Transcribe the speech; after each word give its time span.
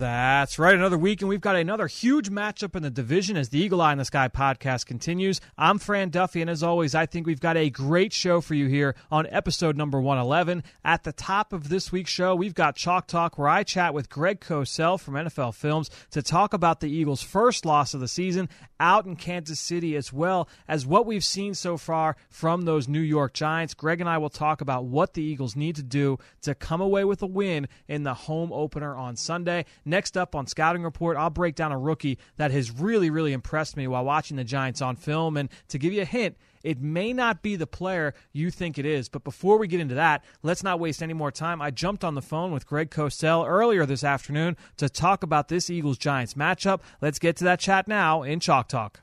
That's 0.00 0.58
right. 0.58 0.74
Another 0.74 0.96
week, 0.96 1.20
and 1.20 1.28
we've 1.28 1.42
got 1.42 1.56
another 1.56 1.86
huge 1.86 2.30
matchup 2.30 2.74
in 2.74 2.82
the 2.82 2.88
division 2.88 3.36
as 3.36 3.50
the 3.50 3.58
Eagle 3.58 3.82
Eye 3.82 3.92
in 3.92 3.98
the 3.98 4.06
Sky 4.06 4.28
podcast 4.28 4.86
continues. 4.86 5.42
I'm 5.58 5.78
Fran 5.78 6.08
Duffy, 6.08 6.40
and 6.40 6.48
as 6.48 6.62
always, 6.62 6.94
I 6.94 7.04
think 7.04 7.26
we've 7.26 7.38
got 7.38 7.58
a 7.58 7.68
great 7.68 8.14
show 8.14 8.40
for 8.40 8.54
you 8.54 8.66
here 8.66 8.94
on 9.10 9.26
episode 9.26 9.76
number 9.76 10.00
111. 10.00 10.62
At 10.82 11.04
the 11.04 11.12
top 11.12 11.52
of 11.52 11.68
this 11.68 11.92
week's 11.92 12.10
show, 12.10 12.34
we've 12.34 12.54
got 12.54 12.76
Chalk 12.76 13.08
Talk, 13.08 13.36
where 13.36 13.48
I 13.48 13.62
chat 13.62 13.92
with 13.92 14.08
Greg 14.08 14.40
Cosell 14.40 14.98
from 14.98 15.16
NFL 15.16 15.54
Films 15.54 15.90
to 16.12 16.22
talk 16.22 16.54
about 16.54 16.80
the 16.80 16.88
Eagles' 16.88 17.20
first 17.20 17.66
loss 17.66 17.92
of 17.92 18.00
the 18.00 18.08
season 18.08 18.48
out 18.80 19.04
in 19.04 19.16
Kansas 19.16 19.60
City, 19.60 19.96
as 19.96 20.14
well 20.14 20.48
as 20.66 20.86
what 20.86 21.04
we've 21.04 21.22
seen 21.22 21.54
so 21.54 21.76
far 21.76 22.16
from 22.30 22.62
those 22.62 22.88
New 22.88 23.00
York 23.00 23.34
Giants. 23.34 23.74
Greg 23.74 24.00
and 24.00 24.08
I 24.08 24.16
will 24.16 24.30
talk 24.30 24.62
about 24.62 24.86
what 24.86 25.12
the 25.12 25.22
Eagles 25.22 25.56
need 25.56 25.76
to 25.76 25.82
do 25.82 26.16
to 26.40 26.54
come 26.54 26.80
away 26.80 27.04
with 27.04 27.20
a 27.20 27.26
win 27.26 27.68
in 27.86 28.04
the 28.04 28.14
home 28.14 28.50
opener 28.50 28.96
on 28.96 29.14
Sunday. 29.14 29.66
Next 29.90 30.16
up 30.16 30.36
on 30.36 30.46
Scouting 30.46 30.84
Report, 30.84 31.16
I'll 31.16 31.30
break 31.30 31.56
down 31.56 31.72
a 31.72 31.78
rookie 31.78 32.16
that 32.36 32.52
has 32.52 32.70
really, 32.70 33.10
really 33.10 33.32
impressed 33.32 33.76
me 33.76 33.88
while 33.88 34.04
watching 34.04 34.36
the 34.36 34.44
Giants 34.44 34.80
on 34.80 34.94
film. 34.94 35.36
And 35.36 35.48
to 35.66 35.78
give 35.80 35.92
you 35.92 36.02
a 36.02 36.04
hint, 36.04 36.36
it 36.62 36.80
may 36.80 37.12
not 37.12 37.42
be 37.42 37.56
the 37.56 37.66
player 37.66 38.14
you 38.32 38.52
think 38.52 38.78
it 38.78 38.86
is. 38.86 39.08
But 39.08 39.24
before 39.24 39.58
we 39.58 39.66
get 39.66 39.80
into 39.80 39.96
that, 39.96 40.22
let's 40.44 40.62
not 40.62 40.78
waste 40.78 41.02
any 41.02 41.12
more 41.12 41.32
time. 41.32 41.60
I 41.60 41.72
jumped 41.72 42.04
on 42.04 42.14
the 42.14 42.22
phone 42.22 42.52
with 42.52 42.68
Greg 42.68 42.90
Cosell 42.90 43.44
earlier 43.48 43.84
this 43.84 44.04
afternoon 44.04 44.56
to 44.76 44.88
talk 44.88 45.24
about 45.24 45.48
this 45.48 45.68
Eagles 45.68 45.98
Giants 45.98 46.34
matchup. 46.34 46.82
Let's 47.00 47.18
get 47.18 47.34
to 47.38 47.44
that 47.44 47.58
chat 47.58 47.88
now 47.88 48.22
in 48.22 48.38
Chalk 48.38 48.68
Talk. 48.68 49.00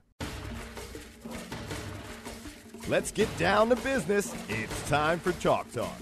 Let's 2.87 3.11
get 3.11 3.27
down 3.37 3.67
to 3.67 3.75
business. 3.75 4.33
It's 4.47 4.87
time 4.89 5.19
for 5.19 5.33
Chalk 5.33 5.69
Talk. 5.73 5.99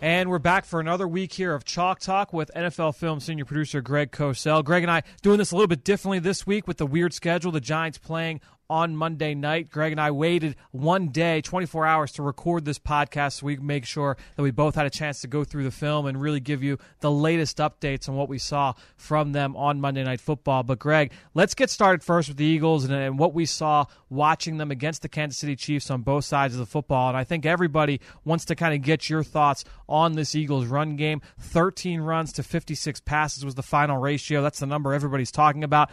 And 0.00 0.30
we're 0.30 0.38
back 0.38 0.64
for 0.64 0.78
another 0.78 1.08
week 1.08 1.32
here 1.32 1.52
of 1.52 1.64
Chalk 1.64 1.98
Talk 1.98 2.32
with 2.32 2.52
NFL 2.54 2.94
Film 2.94 3.18
senior 3.18 3.44
producer 3.44 3.80
Greg 3.80 4.12
Cosell. 4.12 4.62
Greg 4.62 4.84
and 4.84 4.92
I 4.92 5.02
doing 5.22 5.38
this 5.38 5.50
a 5.50 5.56
little 5.56 5.66
bit 5.66 5.82
differently 5.82 6.20
this 6.20 6.46
week 6.46 6.68
with 6.68 6.76
the 6.76 6.86
weird 6.86 7.12
schedule. 7.12 7.50
The 7.50 7.60
Giants 7.60 7.98
playing 7.98 8.40
on 8.70 8.96
Monday 8.96 9.34
night. 9.34 9.70
Greg 9.70 9.92
and 9.92 10.00
I 10.00 10.10
waited 10.10 10.56
one 10.72 11.08
day, 11.08 11.40
24 11.40 11.86
hours, 11.86 12.12
to 12.12 12.22
record 12.22 12.64
this 12.64 12.78
podcast 12.78 13.40
so 13.40 13.46
we 13.46 13.56
make 13.56 13.84
sure 13.84 14.16
that 14.36 14.42
we 14.42 14.50
both 14.50 14.74
had 14.74 14.86
a 14.86 14.90
chance 14.90 15.20
to 15.22 15.26
go 15.26 15.44
through 15.44 15.64
the 15.64 15.70
film 15.70 16.06
and 16.06 16.20
really 16.20 16.40
give 16.40 16.62
you 16.62 16.78
the 17.00 17.10
latest 17.10 17.58
updates 17.58 18.08
on 18.08 18.16
what 18.16 18.28
we 18.28 18.38
saw 18.38 18.74
from 18.96 19.32
them 19.32 19.56
on 19.56 19.80
Monday 19.80 20.04
Night 20.04 20.20
Football. 20.20 20.62
But, 20.62 20.78
Greg, 20.78 21.12
let's 21.34 21.54
get 21.54 21.70
started 21.70 22.02
first 22.02 22.28
with 22.28 22.36
the 22.36 22.44
Eagles 22.44 22.84
and, 22.84 22.92
and 22.92 23.18
what 23.18 23.34
we 23.34 23.46
saw 23.46 23.86
watching 24.10 24.58
them 24.58 24.70
against 24.70 25.02
the 25.02 25.08
Kansas 25.08 25.38
City 25.38 25.56
Chiefs 25.56 25.90
on 25.90 26.02
both 26.02 26.24
sides 26.24 26.54
of 26.54 26.60
the 26.60 26.66
football. 26.66 27.08
And 27.08 27.16
I 27.16 27.24
think 27.24 27.46
everybody 27.46 28.00
wants 28.24 28.44
to 28.46 28.54
kind 28.54 28.74
of 28.74 28.82
get 28.82 29.08
your 29.08 29.22
thoughts 29.22 29.64
on 29.88 30.12
this 30.12 30.34
Eagles 30.34 30.66
run 30.66 30.96
game. 30.96 31.22
13 31.40 32.00
runs 32.00 32.32
to 32.34 32.42
56 32.42 33.00
passes 33.00 33.44
was 33.44 33.54
the 33.54 33.62
final 33.62 33.98
ratio. 33.98 34.42
That's 34.42 34.58
the 34.60 34.66
number 34.66 34.92
everybody's 34.92 35.32
talking 35.32 35.64
about 35.64 35.90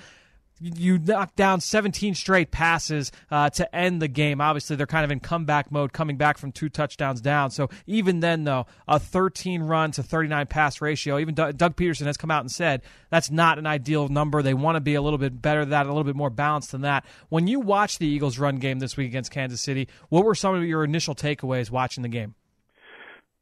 you 0.62 0.98
knocked 0.98 1.36
down 1.36 1.60
17 1.60 2.16
straight 2.16 2.52
passes 2.52 3.12
uh, 3.30 3.50
to 3.52 3.76
end 3.76 4.02
the 4.02 4.08
game. 4.08 4.40
Obviously, 4.40 4.76
they're 4.76 4.88
kind 4.88 5.04
of 5.04 5.12
in 5.12 5.20
comeback 5.20 5.72
mode, 5.72 5.92
coming 5.94 6.18
back 6.18 6.38
from 6.38 6.52
two 6.52 6.70
touchdowns 6.70 7.22
down. 7.22 7.52
So 7.52 7.70
even 7.86 8.22
then, 8.22 8.46
though, 8.46 8.66
a 8.88 9.00
13 9.00 9.64
run 9.64 9.92
to 9.92 10.04
39 10.04 10.48
pass 10.48 10.82
ratio. 10.82 11.20
Even 11.20 11.36
Doug, 11.36 11.58
Pederson 11.58 12.06
has 12.06 12.18
come 12.18 12.32
out 12.32 12.42
and 12.42 12.52
said 12.52 12.82
that's 13.10 13.30
not 13.30 13.60
an 13.60 13.68
ideal 13.68 14.08
number. 14.08 14.42
They 14.42 14.54
want 14.54 14.76
to 14.76 14.82
be 14.82 14.96
a 14.96 15.02
little 15.02 15.20
bit 15.20 15.42
better 15.42 15.62
than 15.62 15.72
that, 15.72 15.86
a 15.86 15.90
little 15.90 16.04
bit 16.04 16.16
more 16.16 16.30
balanced 16.30 16.72
than 16.72 16.82
that. 16.82 17.06
When 17.30 17.48
you 17.48 17.60
watch 17.60 17.98
the 17.98 18.08
Eagles' 18.08 18.40
run 18.40 18.58
game 18.58 18.80
this 18.80 18.96
week 18.96 19.08
against 19.08 19.32
Kansas 19.32 19.62
City, 19.62 19.88
what 20.10 20.24
were 20.24 20.36
some 20.36 20.56
of 20.56 20.64
your 20.64 20.84
initial 20.84 21.16
takeaways 21.16 21.70
watching 21.70 22.04
the 22.04 22.10
game? 22.10 22.36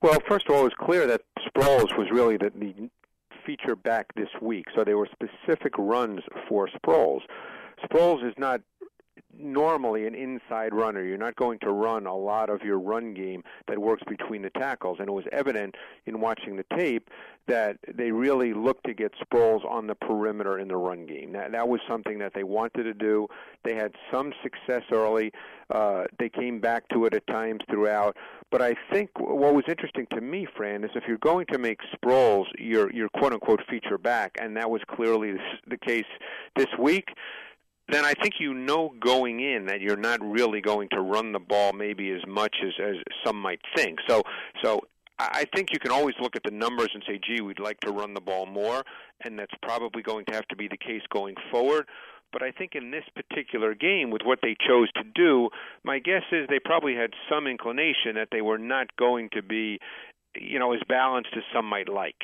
Well, 0.02 0.20
first 0.28 0.50
of 0.50 0.56
all, 0.56 0.62
it 0.62 0.66
was 0.66 0.74
clear 0.78 1.08
that 1.08 1.22
Sproles 1.40 1.98
was 1.98 2.10
really 2.12 2.36
the, 2.36 2.52
the 2.56 2.90
feature 3.46 3.76
back 3.76 4.14
this 4.16 4.30
week. 4.42 4.66
So 4.76 4.84
there 4.84 4.98
were 4.98 5.09
specific 5.12 5.74
runs 5.78 6.22
for 6.48 6.68
Sproles. 6.70 7.22
Sproles 7.84 8.28
is 8.28 8.34
not 8.38 8.62
normally 9.38 10.06
an 10.08 10.16
inside 10.16 10.74
runner. 10.74 11.04
You're 11.04 11.18
not 11.18 11.36
going 11.36 11.60
to 11.60 11.72
run 11.72 12.06
a 12.06 12.16
lot 12.16 12.50
of 12.50 12.62
your 12.62 12.80
run 12.80 13.14
game 13.14 13.44
that 13.68 13.80
works 13.80 14.04
between 14.08 14.42
the 14.42 14.50
tackles. 14.52 14.98
And 15.00 15.08
it 15.08 15.12
was 15.12 15.26
evident 15.32 15.76
in 16.06 16.20
watching 16.20 16.56
the 16.56 16.66
tape 16.78 17.10
that 17.48 17.78
they 17.94 18.12
really 18.12 18.54
looked 18.54 18.86
to 18.86 18.94
get 18.94 19.12
Sproles 19.20 19.66
on 19.70 19.88
the 19.88 19.96
perimeter 19.96 20.60
in 20.60 20.68
the 20.68 20.78
run 20.78 21.06
game. 21.06 21.34
That, 21.34 21.52
that 21.52 21.68
was 21.68 21.82
something 21.88 22.20
that 22.20 22.34
they 22.34 22.44
wanted 22.44 22.84
to 22.84 22.94
do. 22.94 23.28
They 23.64 23.76
had 23.76 23.94
some 24.12 24.34
success 24.42 24.84
early. 24.92 25.32
Uh, 25.70 26.06
they 26.20 26.30
came 26.30 26.60
back 26.60 26.88
to 26.90 27.06
it 27.06 27.14
at 27.14 27.28
times 27.28 27.62
throughout. 27.70 28.16
But 28.50 28.62
I 28.62 28.76
think 28.92 29.10
what 29.20 29.54
was 29.54 29.66
interesting 29.68 30.08
to 30.12 30.22
me, 30.22 30.48
Fran, 30.56 30.84
is 30.84 30.92
if 30.96 31.04
you're 31.08 31.18
going 31.18 31.48
to 31.48 31.58
make 31.58 31.80
Sproles 31.94 32.46
your 32.58 32.92
your 32.94 33.10
quote 33.10 33.34
unquote 33.34 33.62
feature 33.70 33.98
back, 33.98 34.38
and 34.40 34.56
that 34.56 34.70
was 34.70 34.82
clearly 34.88 35.34
the 35.68 35.78
case 35.78 36.06
this 36.56 36.68
week 36.80 37.10
then 37.90 38.06
I 38.06 38.14
think 38.14 38.36
you 38.40 38.54
know 38.54 38.94
going 39.00 39.40
in 39.40 39.66
that 39.66 39.82
you're 39.82 39.98
not 39.98 40.20
really 40.22 40.62
going 40.62 40.90
to 40.92 41.02
run 41.02 41.32
the 41.32 41.40
ball 41.40 41.74
maybe 41.74 42.12
as 42.12 42.22
much 42.28 42.56
as 42.64 42.74
as 42.84 42.96
some 43.26 43.40
might 43.40 43.60
think. 43.76 44.00
So 44.08 44.24
so 44.64 44.82
I 45.20 45.46
think 45.56 45.70
you 45.72 45.80
can 45.80 45.92
always 45.92 46.16
look 46.20 46.36
at 46.36 46.44
the 46.44 46.52
numbers 46.52 46.90
and 46.94 47.04
say, 47.08 47.20
gee, 47.26 47.42
we'd 47.42 47.60
like 47.60 47.80
to 47.82 47.92
run 47.92 48.14
the 48.14 48.22
ball 48.22 48.46
more, 48.46 48.84
and 49.24 49.38
that's 49.38 49.54
probably 49.62 50.02
going 50.02 50.26
to 50.26 50.34
have 50.34 50.48
to 50.48 50.56
be 50.56 50.68
the 50.68 50.78
case 50.78 51.04
going 51.12 51.36
forward. 51.52 51.88
But 52.32 52.42
I 52.42 52.52
think 52.52 52.72
in 52.74 52.90
this 52.90 53.04
particular 53.16 53.76
game, 53.76 54.10
with 54.10 54.24
what 54.26 54.40
they 54.42 54.56
chose 54.68 54.92
to 54.94 55.04
do, 55.14 55.50
my 55.84 56.00
guess 56.00 56.24
is 56.32 56.48
they 56.50 56.60
probably 56.60 56.96
had 56.96 57.12
some 57.30 57.46
inclination 57.46 58.16
that 58.16 58.30
they 58.32 58.42
were 58.42 58.58
not 58.58 58.88
going 58.98 59.30
to 59.34 59.44
be, 59.44 59.78
you 60.36 60.58
know, 60.58 60.74
as 60.74 60.80
balanced 60.90 61.30
as 61.38 61.44
some 61.54 61.66
might 61.66 61.90
like. 61.90 62.22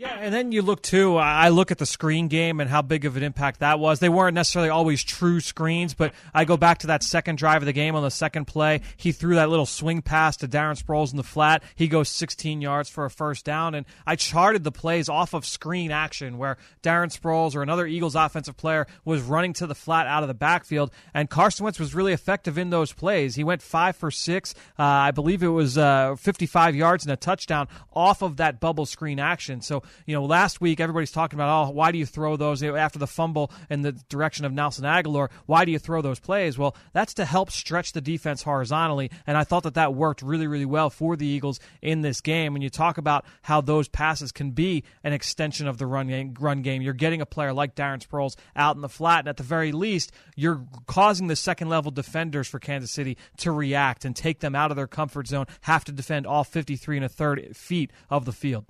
Yeah, 0.00 0.16
and 0.16 0.32
then 0.32 0.52
you 0.52 0.62
look 0.62 0.80
too. 0.80 1.16
I 1.16 1.48
look 1.48 1.72
at 1.72 1.78
the 1.78 1.84
screen 1.84 2.28
game 2.28 2.60
and 2.60 2.70
how 2.70 2.82
big 2.82 3.04
of 3.04 3.16
an 3.16 3.24
impact 3.24 3.58
that 3.58 3.80
was. 3.80 3.98
They 3.98 4.08
weren't 4.08 4.36
necessarily 4.36 4.70
always 4.70 5.02
true 5.02 5.40
screens, 5.40 5.92
but 5.92 6.14
I 6.32 6.44
go 6.44 6.56
back 6.56 6.78
to 6.78 6.86
that 6.86 7.02
second 7.02 7.36
drive 7.36 7.62
of 7.62 7.66
the 7.66 7.72
game 7.72 7.96
on 7.96 8.04
the 8.04 8.10
second 8.12 8.44
play. 8.44 8.82
He 8.96 9.10
threw 9.10 9.34
that 9.34 9.50
little 9.50 9.66
swing 9.66 10.02
pass 10.02 10.36
to 10.36 10.46
Darren 10.46 10.80
Sproles 10.80 11.10
in 11.10 11.16
the 11.16 11.24
flat. 11.24 11.64
He 11.74 11.88
goes 11.88 12.08
16 12.10 12.60
yards 12.60 12.88
for 12.88 13.06
a 13.06 13.10
first 13.10 13.44
down, 13.44 13.74
and 13.74 13.86
I 14.06 14.14
charted 14.14 14.62
the 14.62 14.70
plays 14.70 15.08
off 15.08 15.34
of 15.34 15.44
screen 15.44 15.90
action 15.90 16.38
where 16.38 16.58
Darren 16.80 17.12
Sproles 17.12 17.56
or 17.56 17.62
another 17.62 17.84
Eagles 17.84 18.14
offensive 18.14 18.56
player 18.56 18.86
was 19.04 19.22
running 19.22 19.52
to 19.54 19.66
the 19.66 19.74
flat 19.74 20.06
out 20.06 20.22
of 20.22 20.28
the 20.28 20.32
backfield, 20.34 20.92
and 21.12 21.28
Carson 21.28 21.64
Wentz 21.64 21.80
was 21.80 21.92
really 21.92 22.12
effective 22.12 22.56
in 22.56 22.70
those 22.70 22.92
plays. 22.92 23.34
He 23.34 23.42
went 23.42 23.62
five 23.62 23.96
for 23.96 24.12
six. 24.12 24.54
Uh, 24.78 24.84
I 24.84 25.10
believe 25.10 25.42
it 25.42 25.48
was 25.48 25.76
uh, 25.76 26.14
55 26.14 26.76
yards 26.76 27.04
and 27.04 27.12
a 27.12 27.16
touchdown 27.16 27.66
off 27.92 28.22
of 28.22 28.36
that 28.36 28.60
bubble 28.60 28.86
screen 28.86 29.18
action. 29.18 29.60
So 29.60 29.82
you 30.06 30.14
know, 30.14 30.24
last 30.24 30.60
week 30.60 30.80
everybody's 30.80 31.12
talking 31.12 31.38
about, 31.38 31.68
oh, 31.68 31.70
why 31.70 31.92
do 31.92 31.98
you 31.98 32.06
throw 32.06 32.36
those 32.36 32.62
after 32.62 32.98
the 32.98 33.06
fumble 33.06 33.50
in 33.70 33.82
the 33.82 33.92
direction 33.92 34.44
of 34.44 34.52
Nelson 34.52 34.84
Agholor? 34.84 35.30
Why 35.46 35.64
do 35.64 35.72
you 35.72 35.78
throw 35.78 36.02
those 36.02 36.20
plays? 36.20 36.58
Well, 36.58 36.76
that's 36.92 37.14
to 37.14 37.24
help 37.24 37.50
stretch 37.50 37.92
the 37.92 38.00
defense 38.00 38.42
horizontally, 38.42 39.10
and 39.26 39.36
I 39.36 39.44
thought 39.44 39.64
that 39.64 39.74
that 39.74 39.94
worked 39.94 40.22
really, 40.22 40.46
really 40.46 40.64
well 40.64 40.90
for 40.90 41.16
the 41.16 41.26
Eagles 41.26 41.60
in 41.82 42.00
this 42.00 42.20
game. 42.20 42.52
When 42.52 42.62
you 42.62 42.70
talk 42.70 42.98
about 42.98 43.24
how 43.42 43.60
those 43.60 43.88
passes 43.88 44.32
can 44.32 44.52
be 44.52 44.84
an 45.04 45.12
extension 45.12 45.66
of 45.66 45.78
the 45.78 45.86
run 45.86 46.08
game, 46.08 46.34
run 46.38 46.62
game, 46.62 46.82
you're 46.82 46.94
getting 46.94 47.20
a 47.20 47.26
player 47.26 47.52
like 47.52 47.74
Darren 47.74 48.04
Sproles 48.04 48.36
out 48.56 48.76
in 48.76 48.82
the 48.82 48.88
flat, 48.88 49.20
and 49.20 49.28
at 49.28 49.36
the 49.36 49.42
very 49.42 49.72
least, 49.72 50.12
you're 50.36 50.64
causing 50.86 51.26
the 51.26 51.36
second 51.36 51.68
level 51.68 51.90
defenders 51.90 52.48
for 52.48 52.58
Kansas 52.58 52.90
City 52.90 53.16
to 53.38 53.52
react 53.52 54.04
and 54.04 54.14
take 54.14 54.40
them 54.40 54.54
out 54.54 54.70
of 54.70 54.76
their 54.76 54.86
comfort 54.86 55.26
zone, 55.26 55.46
have 55.62 55.84
to 55.84 55.92
defend 55.92 56.26
all 56.26 56.44
53 56.44 56.96
and 56.96 57.06
a 57.06 57.08
third 57.08 57.56
feet 57.56 57.90
of 58.10 58.24
the 58.24 58.32
field. 58.32 58.66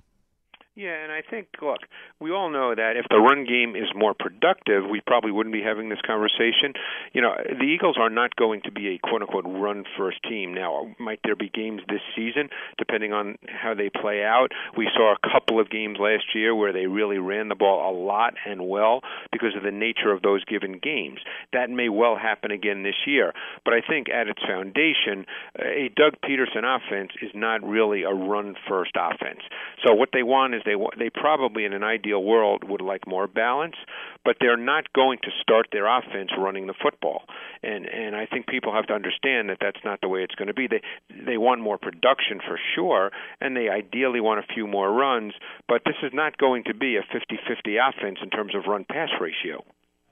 Yeah, 0.79 0.95
and 1.03 1.11
I 1.11 1.21
think, 1.29 1.47
look, 1.61 1.79
we 2.21 2.31
all 2.31 2.49
know 2.49 2.73
that 2.73 2.95
if 2.95 3.05
the 3.09 3.19
run 3.19 3.43
game 3.43 3.75
is 3.75 3.91
more 3.93 4.13
productive, 4.17 4.87
we 4.89 5.01
probably 5.05 5.29
wouldn't 5.29 5.51
be 5.51 5.61
having 5.61 5.89
this 5.89 5.99
conversation. 6.07 6.71
You 7.11 7.21
know, 7.21 7.35
the 7.35 7.65
Eagles 7.65 7.97
are 7.99 8.09
not 8.09 8.33
going 8.37 8.61
to 8.61 8.71
be 8.71 8.95
a 8.95 8.97
quote 8.97 9.21
unquote 9.21 9.43
run 9.45 9.83
first 9.97 10.23
team. 10.23 10.53
Now, 10.53 10.87
might 10.97 11.19
there 11.25 11.35
be 11.35 11.49
games 11.49 11.81
this 11.89 11.99
season, 12.15 12.47
depending 12.77 13.11
on 13.11 13.35
how 13.49 13.73
they 13.73 13.89
play 13.89 14.23
out? 14.23 14.53
We 14.77 14.87
saw 14.95 15.13
a 15.13 15.29
couple 15.29 15.59
of 15.59 15.69
games 15.69 15.97
last 15.99 16.33
year 16.33 16.55
where 16.55 16.71
they 16.71 16.87
really 16.87 17.17
ran 17.17 17.49
the 17.49 17.55
ball 17.55 17.91
a 17.91 17.93
lot 17.93 18.35
and 18.47 18.65
well 18.65 19.01
because 19.33 19.57
of 19.57 19.63
the 19.63 19.71
nature 19.71 20.13
of 20.13 20.21
those 20.21 20.45
given 20.45 20.79
games. 20.79 21.19
That 21.51 21.69
may 21.69 21.89
well 21.89 22.15
happen 22.15 22.51
again 22.51 22.83
this 22.83 23.03
year. 23.05 23.33
But 23.65 23.73
I 23.73 23.81
think 23.85 24.07
at 24.07 24.29
its 24.29 24.41
foundation, 24.47 25.25
a 25.59 25.91
Doug 25.93 26.13
Pederson 26.23 26.63
offense 26.63 27.11
is 27.21 27.31
not 27.35 27.67
really 27.67 28.03
a 28.03 28.13
run 28.13 28.55
first 28.69 28.95
offense. 28.95 29.41
So 29.85 29.93
what 29.93 30.11
they 30.13 30.23
want 30.23 30.55
is 30.55 30.61
they 30.69 30.75
they 31.03 31.09
probably 31.09 31.65
in 31.65 31.73
an 31.73 31.83
ideal 31.83 32.23
world 32.23 32.63
would 32.63 32.81
like 32.81 33.07
more 33.07 33.27
balance, 33.27 33.75
but 34.23 34.37
they're 34.39 34.57
not 34.57 34.93
going 34.93 35.17
to 35.23 35.31
start 35.41 35.67
their 35.71 35.87
offense 35.87 36.29
running 36.37 36.67
the 36.67 36.75
football. 36.79 37.23
And 37.63 37.85
and 37.87 38.15
I 38.15 38.27
think 38.27 38.47
people 38.47 38.73
have 38.73 38.85
to 38.87 38.93
understand 38.93 39.49
that 39.49 39.57
that's 39.59 39.83
not 39.83 40.01
the 40.01 40.07
way 40.07 40.21
it's 40.21 40.35
going 40.35 40.47
to 40.47 40.53
be. 40.53 40.67
They 40.67 40.81
they 41.25 41.37
want 41.37 41.61
more 41.61 41.79
production 41.79 42.39
for 42.45 42.59
sure, 42.75 43.11
and 43.41 43.57
they 43.57 43.69
ideally 43.69 44.21
want 44.21 44.39
a 44.39 44.53
few 44.53 44.67
more 44.67 44.91
runs, 44.91 45.33
but 45.67 45.81
this 45.85 45.97
is 46.03 46.11
not 46.13 46.37
going 46.37 46.65
to 46.65 46.73
be 46.73 46.97
a 46.97 47.01
50-50 47.01 47.77
offense 47.89 48.19
in 48.21 48.29
terms 48.29 48.53
of 48.53 48.65
run 48.67 48.85
pass 48.85 49.09
ratio. 49.19 49.63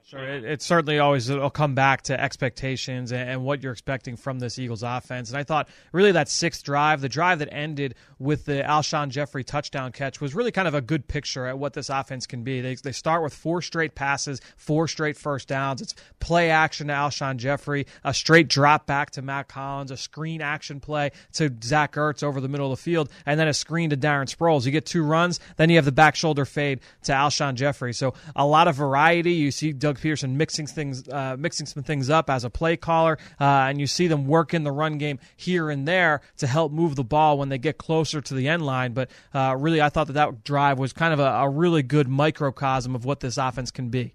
Sure, 0.08 0.26
it, 0.26 0.42
it, 0.42 0.62
certainly 0.62 0.98
always 1.00 1.28
it'll 1.28 1.50
come 1.50 1.74
back 1.74 2.00
to 2.00 2.18
expectations 2.18 3.12
and, 3.12 3.28
and, 3.28 3.44
what 3.44 3.62
you're 3.62 3.72
expecting 3.72 4.16
from 4.16 4.38
this 4.38 4.58
Eagles 4.58 4.82
offense. 4.82 5.28
And 5.28 5.36
I 5.36 5.44
thought 5.44 5.68
really 5.92 6.12
that 6.12 6.30
sixth 6.30 6.64
drive, 6.64 7.02
the 7.02 7.10
drive 7.10 7.40
that 7.40 7.52
ended 7.52 7.94
with 8.18 8.46
the 8.46 8.62
Alshon 8.62 9.10
Jeffery 9.10 9.44
touchdown 9.44 9.92
catch, 9.92 10.18
was 10.18 10.34
really 10.34 10.50
kind 10.50 10.66
of 10.66 10.72
a 10.72 10.80
good 10.80 11.08
picture 11.08 11.44
at 11.44 11.58
what 11.58 11.74
this 11.74 11.90
offense 11.90 12.26
can 12.26 12.42
be. 12.42 12.62
They, 12.62 12.74
they 12.76 12.92
start 12.92 13.22
with 13.22 13.34
four 13.34 13.60
straight 13.60 13.94
passes, 13.94 14.40
four 14.56 14.88
straight 14.88 15.18
first 15.18 15.46
downs. 15.46 15.82
It's 15.82 15.94
play 16.20 16.48
action 16.48 16.86
to 16.86 16.94
Alshon 16.94 17.36
Jeffery, 17.36 17.86
a 18.02 18.14
straight 18.14 18.48
drop 18.48 18.86
back 18.86 19.10
to 19.10 19.20
Mack 19.20 19.52
Hollins, 19.52 19.90
a 19.90 19.96
screen 19.98 20.40
action 20.40 20.80
play 20.80 21.10
to 21.34 21.54
Zach 21.62 21.96
Ertz 21.96 22.22
over 22.22 22.40
the 22.40 22.48
middle 22.48 22.72
of 22.72 22.78
the 22.78 22.82
field, 22.82 23.10
and 23.26 23.38
then 23.38 23.48
a 23.48 23.52
screen 23.52 23.90
to 23.90 23.96
Darren 23.98 24.34
Sproles. 24.34 24.64
You 24.64 24.72
get 24.72 24.86
two 24.86 25.02
runs, 25.02 25.38
then 25.58 25.68
you 25.68 25.76
have 25.76 25.84
the 25.84 25.92
back 25.92 26.16
shoulder 26.16 26.46
fade 26.46 26.80
to 27.02 27.12
Alshon 27.12 27.56
Jeffery. 27.56 27.92
So 27.92 28.14
a 28.34 28.46
lot 28.46 28.68
of 28.68 28.74
variety. 28.74 29.34
You 29.34 29.50
see 29.50 29.74
Doug 29.74 29.97
Pederson 29.98 30.34
mixing 30.34 30.66
things, 30.66 31.08
uh, 31.08 31.36
mixing 31.38 31.66
some 31.66 31.82
things 31.82 32.10
up 32.10 32.30
as 32.30 32.44
a 32.44 32.50
play 32.50 32.76
caller, 32.76 33.18
uh, 33.40 33.44
and 33.44 33.80
you 33.80 33.86
see 33.86 34.06
them 34.06 34.26
work 34.26 34.54
in 34.54 34.64
the 34.64 34.72
run 34.72 34.98
game 34.98 35.18
here 35.36 35.70
and 35.70 35.86
there 35.86 36.20
to 36.38 36.46
help 36.46 36.72
move 36.72 36.96
the 36.96 37.04
ball 37.04 37.38
when 37.38 37.48
they 37.48 37.58
get 37.58 37.78
closer 37.78 38.20
to 38.20 38.34
the 38.34 38.48
end 38.48 38.64
line. 38.64 38.92
But 38.92 39.10
uh, 39.34 39.56
really, 39.58 39.80
I 39.80 39.88
thought 39.88 40.06
that 40.08 40.14
that 40.14 40.44
drive 40.44 40.78
was 40.78 40.92
kind 40.92 41.12
of 41.12 41.20
a, 41.20 41.28
a 41.28 41.48
really 41.48 41.82
good 41.82 42.08
microcosm 42.08 42.94
of 42.94 43.04
what 43.04 43.20
this 43.20 43.36
offense 43.36 43.70
can 43.70 43.88
be. 43.88 44.14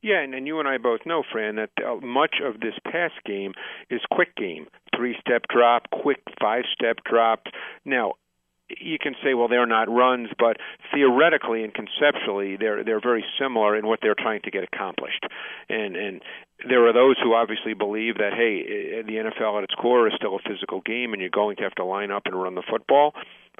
Yeah, 0.00 0.20
and, 0.22 0.32
and 0.32 0.46
you 0.46 0.60
and 0.60 0.68
I 0.68 0.78
both 0.78 1.00
know, 1.04 1.24
Fran, 1.30 1.56
that 1.56 1.70
uh, 1.84 1.96
much 1.96 2.36
of 2.44 2.60
this 2.60 2.74
pass 2.84 3.10
game 3.26 3.52
is 3.90 4.00
quick 4.10 4.36
game. 4.36 4.68
Three 4.96 5.16
step 5.20 5.42
drop, 5.52 5.90
quick 5.90 6.20
five 6.40 6.64
step 6.72 6.98
drop. 7.04 7.42
Now, 7.84 8.14
you 8.68 8.98
can 8.98 9.14
say, 9.22 9.34
well, 9.34 9.48
they're 9.48 9.66
not 9.66 9.88
runs, 9.88 10.28
but 10.38 10.58
theoretically 10.92 11.64
and 11.64 11.72
conceptually, 11.72 12.56
they're 12.56 12.84
they're 12.84 13.00
very 13.00 13.24
similar 13.40 13.76
in 13.76 13.86
what 13.86 14.00
they're 14.02 14.14
trying 14.14 14.42
to 14.42 14.50
get 14.50 14.64
accomplished. 14.64 15.24
And 15.68 15.96
and 15.96 16.22
there 16.68 16.86
are 16.86 16.92
those 16.92 17.16
who 17.22 17.34
obviously 17.34 17.74
believe 17.74 18.16
that 18.18 18.32
hey, 18.34 18.60
eh, 18.60 19.02
the 19.02 19.30
NFL 19.30 19.58
at 19.58 19.64
its 19.64 19.74
core 19.74 20.06
is 20.06 20.14
still 20.16 20.36
a 20.36 20.48
physical 20.48 20.80
game, 20.80 21.12
and 21.12 21.20
you're 21.20 21.30
going 21.30 21.56
to 21.56 21.62
have 21.62 21.74
to 21.76 21.84
line 21.84 22.10
up 22.10 22.22
and 22.26 22.40
run 22.40 22.54
the 22.54 22.62
football 22.68 23.14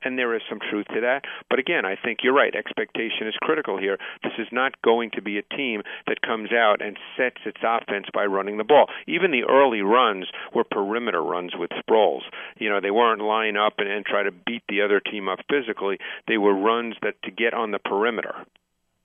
and 0.05 0.19
there 0.19 0.35
is 0.35 0.43
some 0.49 0.59
truth 0.71 0.87
to 0.95 1.01
that. 1.01 1.23
But 1.51 1.59
again, 1.59 1.85
I 1.85 1.97
think 1.97 2.21
you're 2.23 2.35
right. 2.35 2.55
Expectation 2.55 3.27
is 3.27 3.35
critical 3.41 3.79
here. 3.79 3.99
This 4.23 4.33
is 4.39 4.49
not 4.53 4.81
going 4.83 5.11
to 5.15 5.23
be 5.23 5.39
a 5.39 5.57
team 5.57 5.83
that 6.07 6.23
comes 6.23 6.53
out 6.53 6.81
and 6.81 6.97
sets 7.17 7.41
its 7.47 7.59
offense 7.63 8.07
by 8.13 8.25
running 8.25 8.59
the 8.59 8.65
ball. 8.65 8.87
Even 9.07 9.31
the 9.31 9.45
early 9.49 9.83
runs 9.83 10.27
were 10.55 10.65
perimeter 10.65 11.23
runs 11.23 11.53
with 11.57 11.71
Sproles. 11.71 12.23
You 12.59 12.71
know, 12.71 12.81
they 12.81 12.91
weren't 12.91 13.23
line 13.23 13.57
up 13.57 13.75
and, 13.79 13.89
and 13.89 14.05
try 14.05 14.23
to 14.23 14.33
beat 14.33 14.63
the 14.69 14.83
other 14.83 15.01
team 15.01 15.29
up 15.29 15.41
physically. 15.51 15.99
They 16.27 16.39
were 16.39 16.55
runs 16.55 16.95
that 17.03 17.21
to 17.25 17.31
get 17.31 17.55
on 17.55 17.71
the 17.71 17.79
perimeter. 17.79 18.35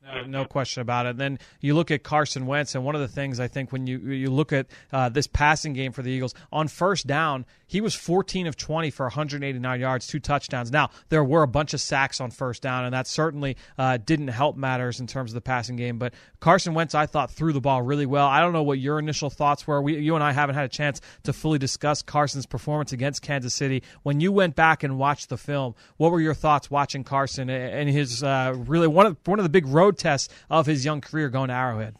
No, 0.05 0.25
no, 0.25 0.45
question 0.45 0.81
about 0.81 1.05
it. 1.05 1.11
And 1.11 1.19
then 1.19 1.39
you 1.61 1.75
look 1.75 1.89
at 1.89 2.03
Carson 2.03 2.45
Wentz, 2.45 2.75
and 2.75 2.83
one 2.83 2.94
of 2.94 3.00
the 3.00 3.07
things 3.07 3.39
I 3.39 3.47
think 3.47 3.71
when 3.71 3.88
you 3.88 4.00
you 4.00 4.29
look 4.29 4.51
at 4.51 4.67
uh, 4.91 5.07
this 5.07 5.27
passing 5.27 5.71
game 5.71 5.94
for 5.94 6.01
the 6.01 6.11
Eagles 6.11 6.35
on 6.51 6.67
first 6.67 7.07
down, 7.07 7.45
he 7.67 7.79
was 7.79 7.95
14 7.95 8.47
of 8.47 8.57
20 8.57 8.89
for 8.89 9.05
189 9.05 9.79
yards, 9.79 10.05
two 10.05 10.19
touchdowns. 10.19 10.71
Now 10.71 10.89
there 11.07 11.23
were 11.23 11.41
a 11.41 11.47
bunch 11.47 11.73
of 11.73 11.79
sacks 11.79 12.19
on 12.19 12.31
first 12.31 12.61
down, 12.61 12.83
and 12.83 12.94
that 12.94 13.07
certainly 13.07 13.55
uh, 13.77 13.97
didn't 13.97 14.27
help 14.27 14.57
matters 14.57 15.00
in 15.00 15.07
terms 15.07 15.31
of 15.31 15.35
the 15.35 15.41
passing 15.41 15.77
game. 15.77 15.97
But 16.00 16.13
Carson 16.41 16.73
Wentz, 16.73 16.94
I 16.94 17.06
thought, 17.06 17.31
threw 17.31 17.53
the 17.53 17.61
ball 17.61 17.81
really 17.81 18.06
well. 18.06 18.27
I 18.27 18.41
don't 18.41 18.51
know 18.51 18.63
what 18.63 18.79
your 18.79 18.99
initial 18.99 19.29
thoughts 19.29 19.65
were. 19.65 19.81
We, 19.81 19.99
you 19.99 20.15
and 20.15 20.23
I 20.23 20.33
haven't 20.33 20.56
had 20.56 20.65
a 20.65 20.69
chance 20.69 20.99
to 21.23 21.31
fully 21.31 21.59
discuss 21.59 22.01
Carson's 22.01 22.45
performance 22.45 22.91
against 22.91 23.21
Kansas 23.21 23.53
City. 23.53 23.83
When 24.03 24.19
you 24.19 24.33
went 24.33 24.57
back 24.57 24.83
and 24.83 24.99
watched 24.99 25.29
the 25.29 25.38
film, 25.38 25.75
what 25.95 26.11
were 26.11 26.19
your 26.19 26.33
thoughts 26.33 26.69
watching 26.69 27.06
Carson 27.06 27.49
and 27.49 27.89
his 27.89 28.21
uh, 28.21 28.53
really 28.67 28.88
one 28.88 29.06
of 29.06 29.17
one 29.23 29.39
of 29.39 29.44
the 29.44 29.49
big 29.49 29.65
road 29.67 29.93
road 29.94 29.98
tests 29.98 30.34
of 30.50 30.66
his 30.66 30.86
young 30.86 31.01
career 31.01 31.30
going 31.30 31.50
to 31.50 31.54
Arrowhead. 31.54 31.95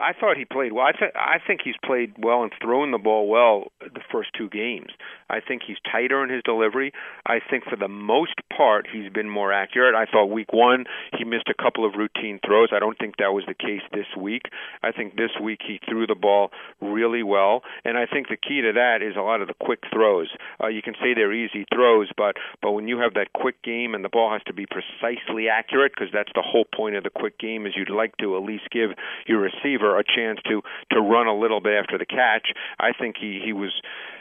I 0.00 0.12
thought 0.18 0.36
he 0.36 0.44
played 0.44 0.72
well. 0.72 0.86
I, 0.86 0.92
th- 0.92 1.12
I 1.14 1.36
think 1.46 1.60
he's 1.64 1.74
played 1.84 2.14
well 2.18 2.42
and 2.42 2.52
thrown 2.62 2.90
the 2.92 2.98
ball 2.98 3.28
well 3.28 3.72
the 3.80 4.00
first 4.10 4.30
two 4.36 4.48
games. 4.48 4.90
I 5.28 5.40
think 5.40 5.62
he's 5.66 5.76
tighter 5.90 6.22
in 6.24 6.30
his 6.30 6.42
delivery. 6.44 6.92
I 7.26 7.40
think 7.40 7.64
for 7.64 7.76
the 7.76 7.88
most 7.88 8.34
part 8.56 8.86
he's 8.92 9.10
been 9.12 9.28
more 9.28 9.52
accurate. 9.52 9.94
I 9.94 10.06
thought 10.10 10.26
week 10.26 10.52
one 10.52 10.84
he 11.16 11.24
missed 11.24 11.48
a 11.48 11.62
couple 11.62 11.86
of 11.86 11.94
routine 11.94 12.40
throws. 12.44 12.68
I 12.72 12.78
don't 12.78 12.98
think 12.98 13.16
that 13.18 13.32
was 13.32 13.44
the 13.46 13.54
case 13.54 13.82
this 13.92 14.06
week. 14.16 14.42
I 14.82 14.92
think 14.92 15.16
this 15.16 15.30
week 15.42 15.60
he 15.66 15.80
threw 15.88 16.06
the 16.06 16.14
ball 16.14 16.50
really 16.80 17.22
well, 17.22 17.62
and 17.84 17.98
I 17.98 18.06
think 18.06 18.28
the 18.28 18.36
key 18.36 18.62
to 18.62 18.72
that 18.72 19.02
is 19.02 19.16
a 19.16 19.22
lot 19.22 19.40
of 19.40 19.48
the 19.48 19.54
quick 19.60 19.80
throws. 19.92 20.28
Uh, 20.62 20.68
you 20.68 20.82
can 20.82 20.94
say 20.94 21.14
they're 21.14 21.32
easy 21.32 21.66
throws, 21.72 22.08
but 22.16 22.36
but 22.60 22.72
when 22.72 22.88
you 22.88 22.98
have 23.00 23.14
that 23.14 23.32
quick 23.32 23.62
game 23.62 23.94
and 23.94 24.04
the 24.04 24.08
ball 24.08 24.32
has 24.32 24.42
to 24.46 24.52
be 24.52 24.66
precisely 24.66 25.48
accurate, 25.48 25.92
because 25.94 26.12
that's 26.12 26.32
the 26.34 26.44
whole 26.44 26.66
point 26.74 26.96
of 26.96 27.04
the 27.04 27.10
quick 27.10 27.38
game, 27.38 27.66
is 27.66 27.72
you'd 27.76 27.90
like 27.90 28.16
to 28.18 28.36
at 28.36 28.42
least 28.42 28.64
give 28.70 28.90
your 29.26 29.40
receiver 29.40 29.81
a 29.98 30.04
chance 30.04 30.40
to 30.48 30.62
to 30.92 31.00
run 31.00 31.26
a 31.26 31.34
little 31.34 31.60
bit 31.60 31.74
after 31.74 31.98
the 31.98 32.06
catch. 32.06 32.48
I 32.78 32.92
think 32.92 33.16
he 33.20 33.40
he 33.44 33.52
was 33.52 33.72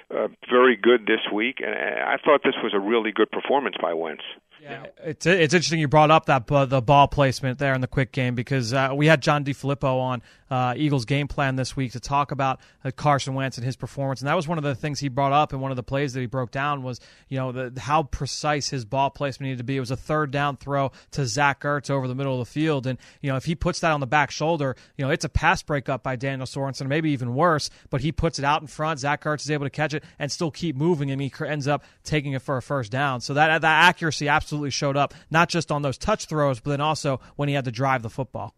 uh, 0.09 0.27
very 0.49 0.75
good 0.75 1.05
this 1.05 1.21
week, 1.33 1.61
and 1.63 1.73
I 1.73 2.17
thought 2.23 2.41
this 2.43 2.55
was 2.63 2.73
a 2.73 2.79
really 2.79 3.11
good 3.11 3.31
performance 3.31 3.75
by 3.81 3.93
Wentz. 3.93 4.23
Yeah, 4.61 4.85
it's 5.03 5.25
it's 5.25 5.53
interesting 5.53 5.79
you 5.79 5.87
brought 5.87 6.11
up 6.11 6.25
that 6.27 6.51
uh, 6.51 6.65
the 6.65 6.81
ball 6.81 7.07
placement 7.07 7.57
there 7.57 7.73
in 7.73 7.81
the 7.81 7.87
quick 7.87 8.11
game 8.11 8.35
because 8.35 8.73
uh, 8.73 8.91
we 8.93 9.07
had 9.07 9.21
John 9.21 9.43
DeFilippo 9.43 9.99
on 9.99 10.21
uh, 10.51 10.73
Eagles 10.75 11.05
game 11.05 11.29
plan 11.29 11.55
this 11.55 11.77
week 11.77 11.93
to 11.93 11.99
talk 11.99 12.31
about 12.31 12.59
uh, 12.83 12.91
Carson 12.91 13.33
Wentz 13.33 13.57
and 13.57 13.65
his 13.65 13.77
performance, 13.77 14.19
and 14.19 14.27
that 14.27 14.35
was 14.35 14.47
one 14.47 14.57
of 14.57 14.65
the 14.65 14.75
things 14.75 14.99
he 14.99 15.07
brought 15.07 15.31
up 15.31 15.53
and 15.53 15.61
one 15.61 15.71
of 15.71 15.77
the 15.77 15.83
plays 15.83 16.13
that 16.13 16.19
he 16.19 16.25
broke 16.25 16.51
down 16.51 16.83
was 16.83 16.99
you 17.29 17.37
know 17.37 17.53
the, 17.53 17.79
how 17.79 18.03
precise 18.03 18.67
his 18.67 18.83
ball 18.83 19.09
placement 19.09 19.47
needed 19.47 19.59
to 19.59 19.63
be. 19.63 19.77
It 19.77 19.79
was 19.79 19.91
a 19.91 19.97
third 19.97 20.29
down 20.29 20.57
throw 20.57 20.91
to 21.11 21.25
Zach 21.25 21.61
Ertz 21.61 21.89
over 21.89 22.07
the 22.07 22.15
middle 22.15 22.33
of 22.33 22.39
the 22.39 22.51
field, 22.51 22.85
and 22.85 22.99
you 23.21 23.31
know 23.31 23.37
if 23.37 23.45
he 23.45 23.55
puts 23.55 23.79
that 23.79 23.91
on 23.91 24.01
the 24.01 24.07
back 24.07 24.29
shoulder, 24.29 24.75
you 24.97 25.05
know 25.05 25.11
it's 25.11 25.23
a 25.23 25.29
pass 25.29 25.63
breakup 25.63 26.03
by 26.03 26.17
Daniel 26.17 26.45
Sorensen, 26.45 26.87
maybe 26.87 27.11
even 27.11 27.33
worse, 27.33 27.69
but 27.89 28.01
he 28.01 28.11
puts 28.11 28.37
it 28.37 28.43
out 28.43 28.59
in 28.59 28.67
front. 28.67 28.99
Zach 28.99 29.23
Ertz 29.23 29.41
is 29.41 29.51
able 29.51 29.65
to 29.65 29.69
catch 29.69 29.93
it 29.93 30.03
and 30.19 30.29
still 30.29 30.51
keep 30.51 30.75
moving, 30.75 31.11
and 31.11 31.21
he 31.21 31.31
ends 31.47 31.67
up 31.67 31.85
taking 32.03 32.33
it 32.33 32.41
for 32.41 32.57
a 32.57 32.61
first 32.61 32.91
down. 32.91 33.21
So 33.21 33.35
that 33.35 33.61
that 33.61 33.83
accuracy 33.87 34.27
absolutely 34.27 34.71
showed 34.71 34.97
up, 34.97 35.13
not 35.29 35.47
just 35.47 35.71
on 35.71 35.81
those 35.81 35.97
touch 35.97 36.25
throws, 36.25 36.59
but 36.59 36.71
then 36.71 36.81
also 36.81 37.21
when 37.37 37.47
he 37.47 37.55
had 37.55 37.65
to 37.65 37.71
drive 37.71 38.01
the 38.01 38.09
football. 38.09 38.53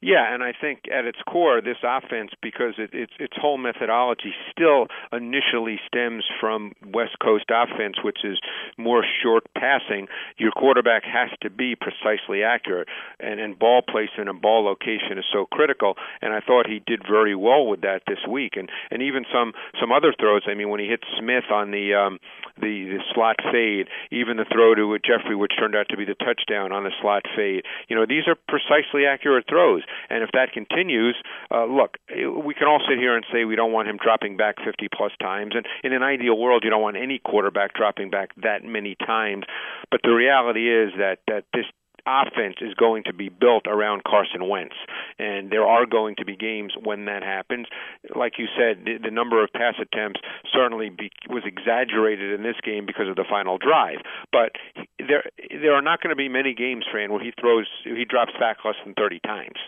Yeah, 0.00 0.32
and 0.32 0.42
I 0.42 0.52
think 0.58 0.84
at 0.92 1.04
its 1.04 1.18
core, 1.28 1.60
this 1.60 1.78
offense, 1.82 2.30
because 2.42 2.74
it, 2.78 2.90
its 2.92 3.12
its 3.18 3.34
whole 3.36 3.58
methodology 3.58 4.32
still 4.50 4.86
initially 5.12 5.80
stems 5.86 6.24
from 6.40 6.72
West 6.92 7.16
Coast 7.22 7.46
offense, 7.50 7.96
which 8.04 8.24
is 8.24 8.38
more 8.76 9.04
short 9.22 9.44
passing. 9.54 10.08
Your 10.36 10.52
quarterback 10.52 11.04
has 11.04 11.30
to 11.42 11.50
be 11.50 11.76
precisely 11.76 12.42
accurate, 12.42 12.88
and 13.20 13.40
and 13.40 13.58
ball 13.58 13.82
placement 13.82 14.28
and 14.28 14.40
ball 14.40 14.64
location 14.64 15.18
is 15.18 15.24
so 15.32 15.46
critical. 15.46 15.94
And 16.20 16.32
I 16.32 16.40
thought 16.40 16.66
he 16.66 16.82
did 16.86 17.02
very 17.08 17.34
well 17.34 17.66
with 17.66 17.80
that 17.82 18.02
this 18.06 18.20
week, 18.28 18.56
and 18.56 18.68
and 18.90 19.02
even 19.02 19.24
some 19.32 19.52
some 19.80 19.92
other 19.92 20.12
throws. 20.18 20.42
I 20.46 20.54
mean, 20.54 20.68
when 20.68 20.80
he 20.80 20.86
hit 20.86 21.00
Smith 21.18 21.50
on 21.50 21.70
the 21.70 21.94
um, 21.94 22.18
the 22.60 22.96
the 22.96 23.00
slot 23.14 23.36
fade, 23.50 23.88
even 24.10 24.36
the 24.36 24.44
throw 24.44 24.74
to 24.74 24.98
Jeffery, 24.98 25.36
which 25.36 25.52
turned 25.58 25.74
out 25.74 25.88
to 25.90 25.96
be 25.96 26.04
the 26.04 26.14
touchdown 26.14 26.72
on 26.72 26.84
the 26.84 26.92
slot 27.00 27.22
fade. 27.34 27.64
You 27.88 27.96
know, 27.96 28.06
these 28.06 28.28
are 28.28 28.36
precisely 28.48 29.06
accurate 29.06 29.46
throws. 29.48 29.82
And 30.10 30.22
if 30.22 30.30
that 30.32 30.52
continues, 30.52 31.16
uh, 31.50 31.64
look, 31.64 31.96
we 32.08 32.54
can 32.54 32.68
all 32.68 32.80
sit 32.88 32.98
here 32.98 33.16
and 33.16 33.24
say 33.32 33.44
we 33.44 33.56
don't 33.56 33.72
want 33.72 33.88
him 33.88 33.98
dropping 34.02 34.36
back 34.36 34.56
50 34.64 34.88
plus 34.94 35.12
times. 35.20 35.54
And 35.54 35.66
in 35.84 35.92
an 35.92 36.02
ideal 36.02 36.38
world, 36.38 36.62
you 36.64 36.70
don't 36.70 36.82
want 36.82 36.96
any 36.96 37.18
quarterback 37.18 37.74
dropping 37.74 38.10
back 38.10 38.30
that 38.42 38.64
many 38.64 38.96
times. 39.06 39.44
But 39.90 40.00
the 40.02 40.10
reality 40.10 40.68
is 40.70 40.92
that 40.98 41.18
that 41.28 41.44
this 41.52 41.66
offense 42.06 42.56
is 42.60 42.74
going 42.74 43.04
to 43.04 43.12
be 43.12 43.28
built 43.28 43.66
around 43.66 44.04
Carson 44.04 44.48
Wentz, 44.48 44.76
and 45.18 45.50
there 45.50 45.66
are 45.66 45.86
going 45.86 46.16
to 46.16 46.24
be 46.24 46.36
games 46.36 46.72
when 46.82 47.06
that 47.06 47.22
happens. 47.22 47.66
Like 48.14 48.34
you 48.38 48.46
said, 48.56 48.84
the, 48.84 48.98
the 49.02 49.10
number 49.10 49.42
of 49.42 49.50
pass 49.52 49.74
attempts 49.80 50.20
certainly 50.52 50.90
be, 50.90 51.10
was 51.28 51.42
exaggerated 51.44 52.32
in 52.32 52.42
this 52.42 52.56
game 52.62 52.86
because 52.86 53.08
of 53.08 53.16
the 53.16 53.24
final 53.28 53.58
drive. 53.58 53.98
But 54.32 54.52
there, 54.98 55.24
there 55.50 55.74
are 55.74 55.82
not 55.82 56.00
going 56.00 56.10
to 56.10 56.16
be 56.16 56.28
many 56.28 56.54
games, 56.54 56.84
Fran, 56.90 57.12
where 57.12 57.22
he 57.22 57.32
throws, 57.38 57.66
he 57.84 58.04
drops 58.04 58.32
back 58.38 58.58
less 58.64 58.76
than 58.84 58.94
30 58.94 59.20
times. 59.20 59.58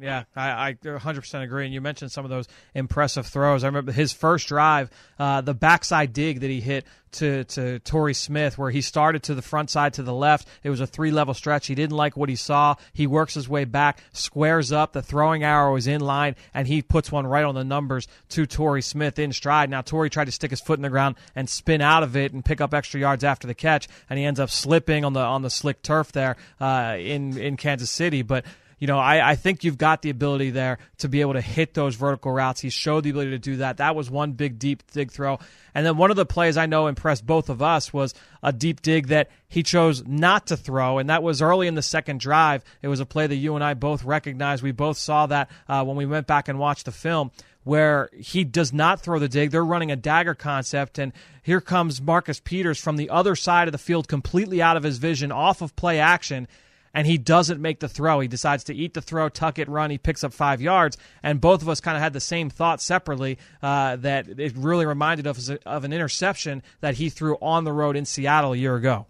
Yeah, 0.00 0.24
I, 0.36 0.68
I 0.68 0.74
100% 0.74 1.42
agree. 1.42 1.64
And 1.64 1.74
you 1.74 1.80
mentioned 1.80 2.12
some 2.12 2.24
of 2.24 2.30
those 2.30 2.46
impressive 2.74 3.26
throws. 3.26 3.64
I 3.64 3.66
remember 3.66 3.92
his 3.92 4.12
first 4.12 4.48
drive, 4.48 4.90
uh, 5.18 5.40
the 5.40 5.54
backside 5.54 6.12
dig 6.12 6.40
that 6.40 6.50
he 6.50 6.60
hit 6.60 6.84
to 7.12 7.44
to 7.44 7.78
Torrey 7.80 8.14
Smith, 8.14 8.58
where 8.58 8.70
he 8.70 8.80
started 8.80 9.22
to 9.24 9.34
the 9.34 9.42
front 9.42 9.70
side 9.70 9.94
to 9.94 10.02
the 10.02 10.12
left. 10.12 10.46
It 10.62 10.70
was 10.70 10.80
a 10.80 10.86
three 10.86 11.10
level 11.10 11.34
stretch. 11.34 11.66
He 11.66 11.74
didn't 11.74 11.96
like 11.96 12.16
what 12.16 12.28
he 12.28 12.36
saw. 12.36 12.76
He 12.92 13.06
works 13.06 13.34
his 13.34 13.48
way 13.48 13.64
back, 13.64 14.02
squares 14.12 14.72
up. 14.72 14.92
The 14.92 15.02
throwing 15.02 15.42
arrow 15.42 15.76
is 15.76 15.86
in 15.86 16.00
line, 16.00 16.36
and 16.52 16.68
he 16.68 16.82
puts 16.82 17.10
one 17.10 17.26
right 17.26 17.44
on 17.44 17.54
the 17.54 17.64
numbers 17.64 18.08
to 18.30 18.46
Torrey 18.46 18.82
Smith 18.82 19.18
in 19.18 19.32
stride. 19.32 19.70
Now 19.70 19.80
Torrey 19.80 20.10
tried 20.10 20.26
to 20.26 20.32
stick 20.32 20.50
his 20.50 20.60
foot 20.60 20.78
in 20.78 20.82
the 20.82 20.90
ground 20.90 21.16
and 21.34 21.48
spin 21.48 21.80
out 21.80 22.02
of 22.02 22.16
it 22.16 22.32
and 22.32 22.44
pick 22.44 22.60
up 22.60 22.74
extra 22.74 23.00
yards 23.00 23.24
after 23.24 23.46
the 23.46 23.54
catch, 23.54 23.88
and 24.10 24.18
he 24.18 24.24
ends 24.24 24.40
up 24.40 24.50
slipping 24.50 25.04
on 25.04 25.12
the 25.12 25.20
on 25.20 25.42
the 25.42 25.50
slick 25.50 25.82
turf 25.82 26.12
there 26.12 26.36
uh, 26.60 26.96
in 26.98 27.36
in 27.38 27.56
Kansas 27.56 27.90
City, 27.90 28.22
but 28.22 28.44
you 28.78 28.86
know, 28.86 28.98
I, 28.98 29.30
I 29.30 29.34
think 29.36 29.64
you've 29.64 29.78
got 29.78 30.02
the 30.02 30.10
ability 30.10 30.50
there 30.50 30.78
to 30.98 31.08
be 31.08 31.20
able 31.20 31.34
to 31.34 31.40
hit 31.40 31.74
those 31.74 31.96
vertical 31.96 32.32
routes. 32.32 32.60
He 32.60 32.70
showed 32.70 33.04
the 33.04 33.10
ability 33.10 33.32
to 33.32 33.38
do 33.38 33.56
that. 33.56 33.78
That 33.78 33.96
was 33.96 34.10
one 34.10 34.32
big, 34.32 34.58
deep 34.58 34.84
dig 34.92 35.10
throw. 35.10 35.38
And 35.74 35.84
then 35.84 35.96
one 35.96 36.10
of 36.10 36.16
the 36.16 36.26
plays 36.26 36.56
I 36.56 36.66
know 36.66 36.86
impressed 36.86 37.26
both 37.26 37.48
of 37.48 37.62
us 37.62 37.92
was 37.92 38.14
a 38.42 38.52
deep 38.52 38.82
dig 38.82 39.08
that 39.08 39.30
he 39.48 39.62
chose 39.62 40.06
not 40.06 40.46
to 40.48 40.56
throw, 40.56 40.98
and 40.98 41.10
that 41.10 41.22
was 41.22 41.42
early 41.42 41.66
in 41.66 41.74
the 41.74 41.82
second 41.82 42.20
drive. 42.20 42.64
It 42.82 42.88
was 42.88 43.00
a 43.00 43.06
play 43.06 43.26
that 43.26 43.36
you 43.36 43.54
and 43.54 43.64
I 43.64 43.74
both 43.74 44.04
recognized. 44.04 44.62
We 44.62 44.72
both 44.72 44.96
saw 44.96 45.26
that 45.26 45.50
uh, 45.68 45.84
when 45.84 45.96
we 45.96 46.06
went 46.06 46.26
back 46.26 46.48
and 46.48 46.58
watched 46.58 46.84
the 46.84 46.92
film 46.92 47.30
where 47.64 48.08
he 48.16 48.44
does 48.44 48.72
not 48.72 49.00
throw 49.00 49.18
the 49.18 49.28
dig. 49.28 49.50
They're 49.50 49.62
running 49.62 49.90
a 49.90 49.96
dagger 49.96 50.34
concept, 50.34 50.98
and 50.98 51.12
here 51.42 51.60
comes 51.60 52.00
Marcus 52.00 52.40
Peters 52.40 52.80
from 52.80 52.96
the 52.96 53.10
other 53.10 53.36
side 53.36 53.68
of 53.68 53.72
the 53.72 53.78
field, 53.78 54.08
completely 54.08 54.62
out 54.62 54.78
of 54.78 54.82
his 54.82 54.96
vision, 54.96 55.30
off 55.30 55.60
of 55.60 55.76
play 55.76 55.98
action 55.98 56.48
and 56.94 57.06
he 57.06 57.18
doesn't 57.18 57.60
make 57.60 57.80
the 57.80 57.88
throw. 57.88 58.20
He 58.20 58.28
decides 58.28 58.64
to 58.64 58.74
eat 58.74 58.94
the 58.94 59.02
throw, 59.02 59.28
tuck 59.28 59.58
it, 59.58 59.68
run. 59.68 59.90
He 59.90 59.98
picks 59.98 60.24
up 60.24 60.32
five 60.32 60.60
yards, 60.60 60.96
and 61.22 61.40
both 61.40 61.62
of 61.62 61.68
us 61.68 61.80
kind 61.80 61.96
of 61.96 62.02
had 62.02 62.12
the 62.12 62.20
same 62.20 62.50
thought 62.50 62.80
separately 62.80 63.38
uh, 63.62 63.96
that 63.96 64.28
it 64.28 64.56
really 64.56 64.86
reminded 64.86 65.26
us 65.26 65.50
of 65.66 65.84
an 65.84 65.92
interception 65.92 66.62
that 66.80 66.94
he 66.94 67.08
threw 67.10 67.36
on 67.40 67.64
the 67.64 67.72
road 67.72 67.96
in 67.96 68.04
Seattle 68.04 68.52
a 68.52 68.56
year 68.56 68.76
ago. 68.76 69.06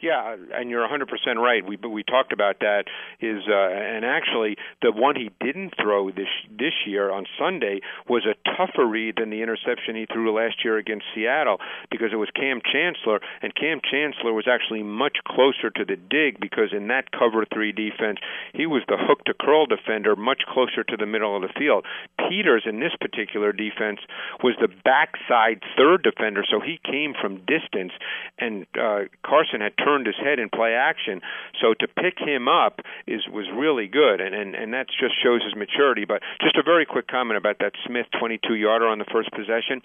Yeah, 0.00 0.36
and 0.54 0.70
you're 0.70 0.86
100% 0.86 1.10
right. 1.42 1.66
We 1.66 1.76
we 1.76 2.04
talked 2.04 2.32
about 2.32 2.60
that. 2.60 2.84
Is 3.20 3.42
uh, 3.48 3.52
and 3.52 4.04
actually 4.04 4.56
the 4.80 4.92
one 4.92 5.16
he 5.16 5.30
didn't 5.44 5.74
throw 5.80 6.10
this 6.10 6.30
this 6.48 6.74
year 6.86 7.10
on 7.10 7.26
Sunday 7.36 7.80
was 8.08 8.24
a 8.24 8.38
tougher 8.56 8.86
read 8.86 9.16
than 9.18 9.30
the 9.30 9.42
interception 9.42 9.96
he 9.96 10.06
threw 10.06 10.32
last 10.32 10.64
year 10.64 10.78
against 10.78 11.04
Seattle 11.14 11.58
because 11.90 12.10
it 12.12 12.16
was 12.16 12.28
Kam 12.30 12.60
Chancellor, 12.62 13.18
and 13.42 13.52
Kam 13.56 13.80
Chancellor 13.82 14.32
was 14.32 14.46
actually 14.46 14.84
much 14.84 15.18
closer 15.26 15.68
to 15.70 15.84
the 15.84 15.96
dig 15.96 16.38
because 16.38 16.70
in 16.70 16.86
that 16.88 17.10
cover 17.10 17.44
three 17.52 17.72
defense 17.72 18.18
he 18.54 18.66
was 18.66 18.82
the 18.86 18.96
hook 18.96 19.24
to 19.24 19.34
curl 19.34 19.66
defender, 19.66 20.14
much 20.14 20.42
closer 20.46 20.84
to 20.84 20.96
the 20.96 21.06
middle 21.06 21.34
of 21.34 21.42
the 21.42 21.52
field. 21.58 21.84
Peters 22.28 22.62
in 22.66 22.78
this 22.78 22.94
particular 23.00 23.50
defense 23.50 23.98
was 24.44 24.54
the 24.60 24.68
backside 24.84 25.58
third 25.76 26.04
defender, 26.04 26.44
so 26.48 26.60
he 26.60 26.78
came 26.84 27.14
from 27.20 27.42
distance, 27.50 27.92
and 28.38 28.64
uh, 28.78 29.10
Carson 29.26 29.60
had 29.60 29.76
turned 29.88 30.06
his 30.06 30.16
head 30.22 30.38
in 30.38 30.48
play 30.50 30.74
action. 30.74 31.20
So 31.60 31.74
to 31.80 31.88
pick 31.88 32.18
him 32.18 32.48
up 32.48 32.80
is 33.06 33.26
was 33.32 33.46
really 33.54 33.86
good, 33.86 34.20
and 34.20 34.34
and 34.34 34.54
and 34.54 34.72
that 34.74 34.88
just 34.88 35.14
shows 35.22 35.42
his 35.42 35.56
maturity. 35.56 36.04
But 36.04 36.22
just 36.40 36.56
a 36.56 36.62
very 36.62 36.84
quick 36.84 37.08
comment 37.08 37.38
about 37.38 37.58
that 37.60 37.72
Smith 37.86 38.06
22 38.18 38.54
yarder 38.54 38.86
on 38.86 38.98
the 38.98 39.08
first 39.10 39.30
possession 39.32 39.80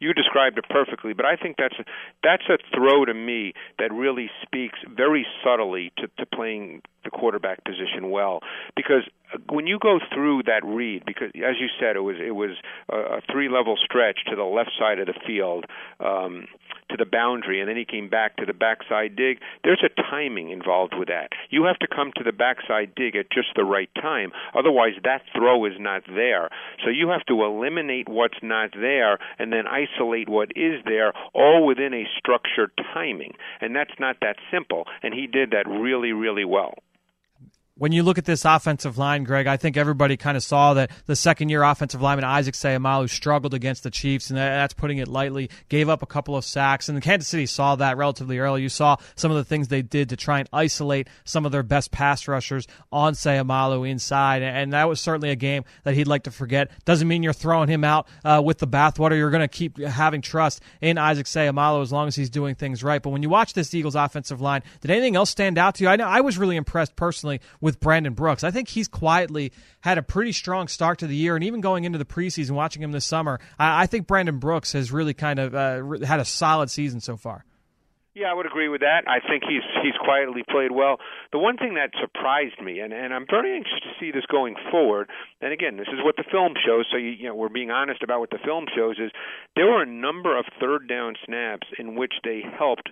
you 0.00 0.12
described 0.12 0.58
it 0.58 0.64
perfectly, 0.68 1.12
but 1.12 1.24
I 1.24 1.36
think 1.36 1.56
that's 1.58 1.78
a, 1.78 1.84
that's 2.22 2.44
a 2.48 2.58
throw 2.74 3.04
to 3.04 3.14
me 3.14 3.54
that 3.78 3.92
really 3.92 4.30
speaks 4.42 4.78
very 4.88 5.26
subtly 5.44 5.92
to, 5.98 6.08
to 6.18 6.26
playing 6.26 6.82
the 7.04 7.10
quarterback 7.10 7.64
position 7.64 8.10
well. 8.10 8.40
Because 8.74 9.02
when 9.48 9.66
you 9.66 9.78
go 9.78 9.98
through 10.12 10.42
that 10.44 10.64
read 10.64 11.04
because 11.04 11.28
as 11.34 11.56
you 11.60 11.68
said 11.80 11.96
it 11.96 12.00
was 12.00 12.16
it 12.24 12.34
was 12.34 12.50
a, 12.90 13.20
three 13.30 13.48
level 13.48 13.76
stretch 13.82 14.18
to 14.28 14.36
the 14.36 14.44
left 14.44 14.70
side 14.78 14.98
of 14.98 15.06
the 15.06 15.14
field 15.26 15.64
um 16.00 16.46
to 16.88 16.96
the 16.96 17.04
boundary 17.04 17.60
and 17.60 17.68
then 17.68 17.76
he 17.76 17.84
came 17.84 18.08
back 18.08 18.36
to 18.36 18.46
the 18.46 18.52
backside 18.52 19.16
dig 19.16 19.38
there's 19.64 19.82
a 19.84 20.02
timing 20.02 20.50
involved 20.50 20.94
with 20.96 21.08
that. 21.08 21.30
You 21.50 21.64
have 21.64 21.78
to 21.80 21.88
come 21.88 22.12
to 22.16 22.22
the 22.22 22.32
backside 22.32 22.94
dig 22.94 23.16
at 23.16 23.30
just 23.30 23.48
the 23.56 23.64
right 23.64 23.90
time. 23.96 24.30
Otherwise 24.56 24.94
that 25.02 25.22
throw 25.34 25.64
is 25.64 25.74
not 25.78 26.02
there. 26.06 26.48
So 26.84 26.90
you 26.90 27.08
have 27.08 27.24
to 27.26 27.44
eliminate 27.44 28.08
what's 28.08 28.38
not 28.42 28.70
there 28.78 29.18
and 29.38 29.52
then 29.52 29.66
isolate 29.94 30.28
what 30.28 30.50
is 30.56 30.82
there 30.84 31.12
all 31.34 31.66
within 31.66 31.94
a 31.94 32.08
structured 32.18 32.72
timing. 32.94 33.32
And 33.60 33.74
that's 33.74 33.98
not 33.98 34.16
that 34.20 34.36
simple. 34.50 34.84
And 35.02 35.14
he 35.14 35.26
did 35.26 35.50
that 35.50 35.68
really 35.68 36.12
really 36.12 36.44
well 36.44 36.74
when 37.78 37.92
you 37.92 38.02
look 38.02 38.16
at 38.16 38.24
this 38.24 38.46
offensive 38.46 38.96
line, 38.96 39.24
Greg, 39.24 39.46
I 39.46 39.58
think 39.58 39.76
everybody 39.76 40.16
kind 40.16 40.34
of 40.36 40.42
saw 40.42 40.74
that 40.74 40.90
the 41.04 41.14
second 41.14 41.50
year 41.50 41.62
offensive 41.62 42.00
lineman 42.00 42.24
Isaac 42.24 42.54
Seumalo 42.54 43.08
struggled 43.08 43.52
against 43.52 43.82
the 43.82 43.90
Chiefs, 43.90 44.30
and 44.30 44.38
that's 44.38 44.72
putting 44.72 44.96
it 44.96 45.08
lightly. 45.08 45.50
Gave 45.68 45.90
up 45.90 46.02
a 46.02 46.06
couple 46.06 46.36
of 46.36 46.44
sacks, 46.44 46.88
and 46.88 47.02
Kansas 47.02 47.28
City 47.28 47.44
saw 47.44 47.76
that 47.76 47.98
relatively 47.98 48.38
early. 48.38 48.62
You 48.62 48.70
saw 48.70 48.96
some 49.14 49.30
of 49.30 49.36
the 49.36 49.44
things 49.44 49.68
they 49.68 49.82
did 49.82 50.08
to 50.08 50.16
try 50.16 50.38
and 50.38 50.48
isolate 50.54 51.08
some 51.24 51.44
of 51.44 51.52
their 51.52 51.62
best 51.62 51.90
pass 51.90 52.26
rushers 52.26 52.66
on 52.90 53.12
Seumalo 53.12 53.88
inside, 53.88 54.42
and 54.42 54.72
that 54.72 54.88
was 54.88 54.98
certainly 54.98 55.28
a 55.28 55.36
game 55.36 55.64
that 55.84 55.94
he'd 55.94 56.08
like 56.08 56.22
to 56.22 56.30
forget. 56.30 56.70
Doesn't 56.86 57.06
mean 57.06 57.22
you're 57.22 57.34
throwing 57.34 57.68
him 57.68 57.84
out 57.84 58.08
uh, 58.24 58.40
with 58.42 58.56
the 58.56 58.66
bathwater. 58.66 59.18
You're 59.18 59.30
going 59.30 59.42
to 59.42 59.48
keep 59.48 59.78
having 59.78 60.22
trust 60.22 60.62
in 60.80 60.96
Isaac 60.96 61.26
Seumalo 61.26 61.82
as 61.82 61.92
long 61.92 62.08
as 62.08 62.16
he's 62.16 62.30
doing 62.30 62.54
things 62.54 62.82
right. 62.82 63.02
But 63.02 63.10
when 63.10 63.22
you 63.22 63.28
watch 63.28 63.52
this 63.52 63.74
Eagles 63.74 63.96
offensive 63.96 64.40
line, 64.40 64.62
did 64.80 64.90
anything 64.90 65.14
else 65.14 65.28
stand 65.28 65.58
out 65.58 65.74
to 65.74 65.84
you? 65.84 65.90
I 65.90 65.96
know 65.96 66.06
I 66.06 66.22
was 66.22 66.38
really 66.38 66.56
impressed 66.56 66.96
personally 66.96 67.42
with 67.66 67.80
Brandon 67.80 68.14
Brooks. 68.14 68.44
I 68.44 68.52
think 68.52 68.68
he's 68.68 68.86
quietly 68.86 69.52
had 69.80 69.98
a 69.98 70.02
pretty 70.02 70.30
strong 70.30 70.68
start 70.68 71.00
to 71.00 71.08
the 71.08 71.16
year, 71.16 71.34
and 71.34 71.42
even 71.42 71.60
going 71.60 71.82
into 71.82 71.98
the 71.98 72.04
preseason, 72.04 72.52
watching 72.52 72.80
him 72.80 72.92
this 72.92 73.04
summer, 73.04 73.40
I, 73.58 73.82
I 73.82 73.86
think 73.86 74.06
Brandon 74.06 74.38
Brooks 74.38 74.72
has 74.72 74.92
really 74.92 75.14
kind 75.14 75.40
of 75.40 75.52
uh, 75.52 76.06
had 76.06 76.20
a 76.20 76.24
solid 76.24 76.70
season 76.70 77.00
so 77.00 77.16
far. 77.16 77.44
Yeah, 78.14 78.30
I 78.30 78.34
would 78.34 78.46
agree 78.46 78.68
with 78.68 78.82
that. 78.82 79.02
I 79.08 79.18
think 79.18 79.42
he's 79.42 79.66
he's 79.82 79.98
quietly 80.00 80.44
played 80.48 80.70
well. 80.70 80.98
The 81.32 81.40
one 81.40 81.58
thing 81.58 81.74
that 81.74 81.90
surprised 82.00 82.62
me, 82.62 82.78
and 82.78 82.92
and 82.92 83.12
I'm 83.12 83.26
very 83.28 83.56
anxious 83.56 83.80
to 83.82 83.90
see 83.98 84.12
this 84.12 84.24
going 84.30 84.54
forward. 84.70 85.10
And 85.40 85.52
again, 85.52 85.76
this 85.76 85.88
is 85.88 85.98
what 86.04 86.14
the 86.16 86.24
film 86.30 86.54
shows. 86.64 86.86
So 86.92 86.96
you, 86.96 87.10
you 87.10 87.26
know, 87.26 87.34
we're 87.34 87.48
being 87.48 87.72
honest 87.72 88.04
about 88.04 88.20
what 88.20 88.30
the 88.30 88.38
film 88.44 88.66
shows. 88.74 88.96
Is 89.00 89.10
there 89.56 89.66
were 89.66 89.82
a 89.82 89.90
number 89.90 90.38
of 90.38 90.44
third 90.60 90.88
down 90.88 91.16
snaps 91.26 91.66
in 91.80 91.96
which 91.96 92.14
they 92.22 92.42
helped 92.56 92.90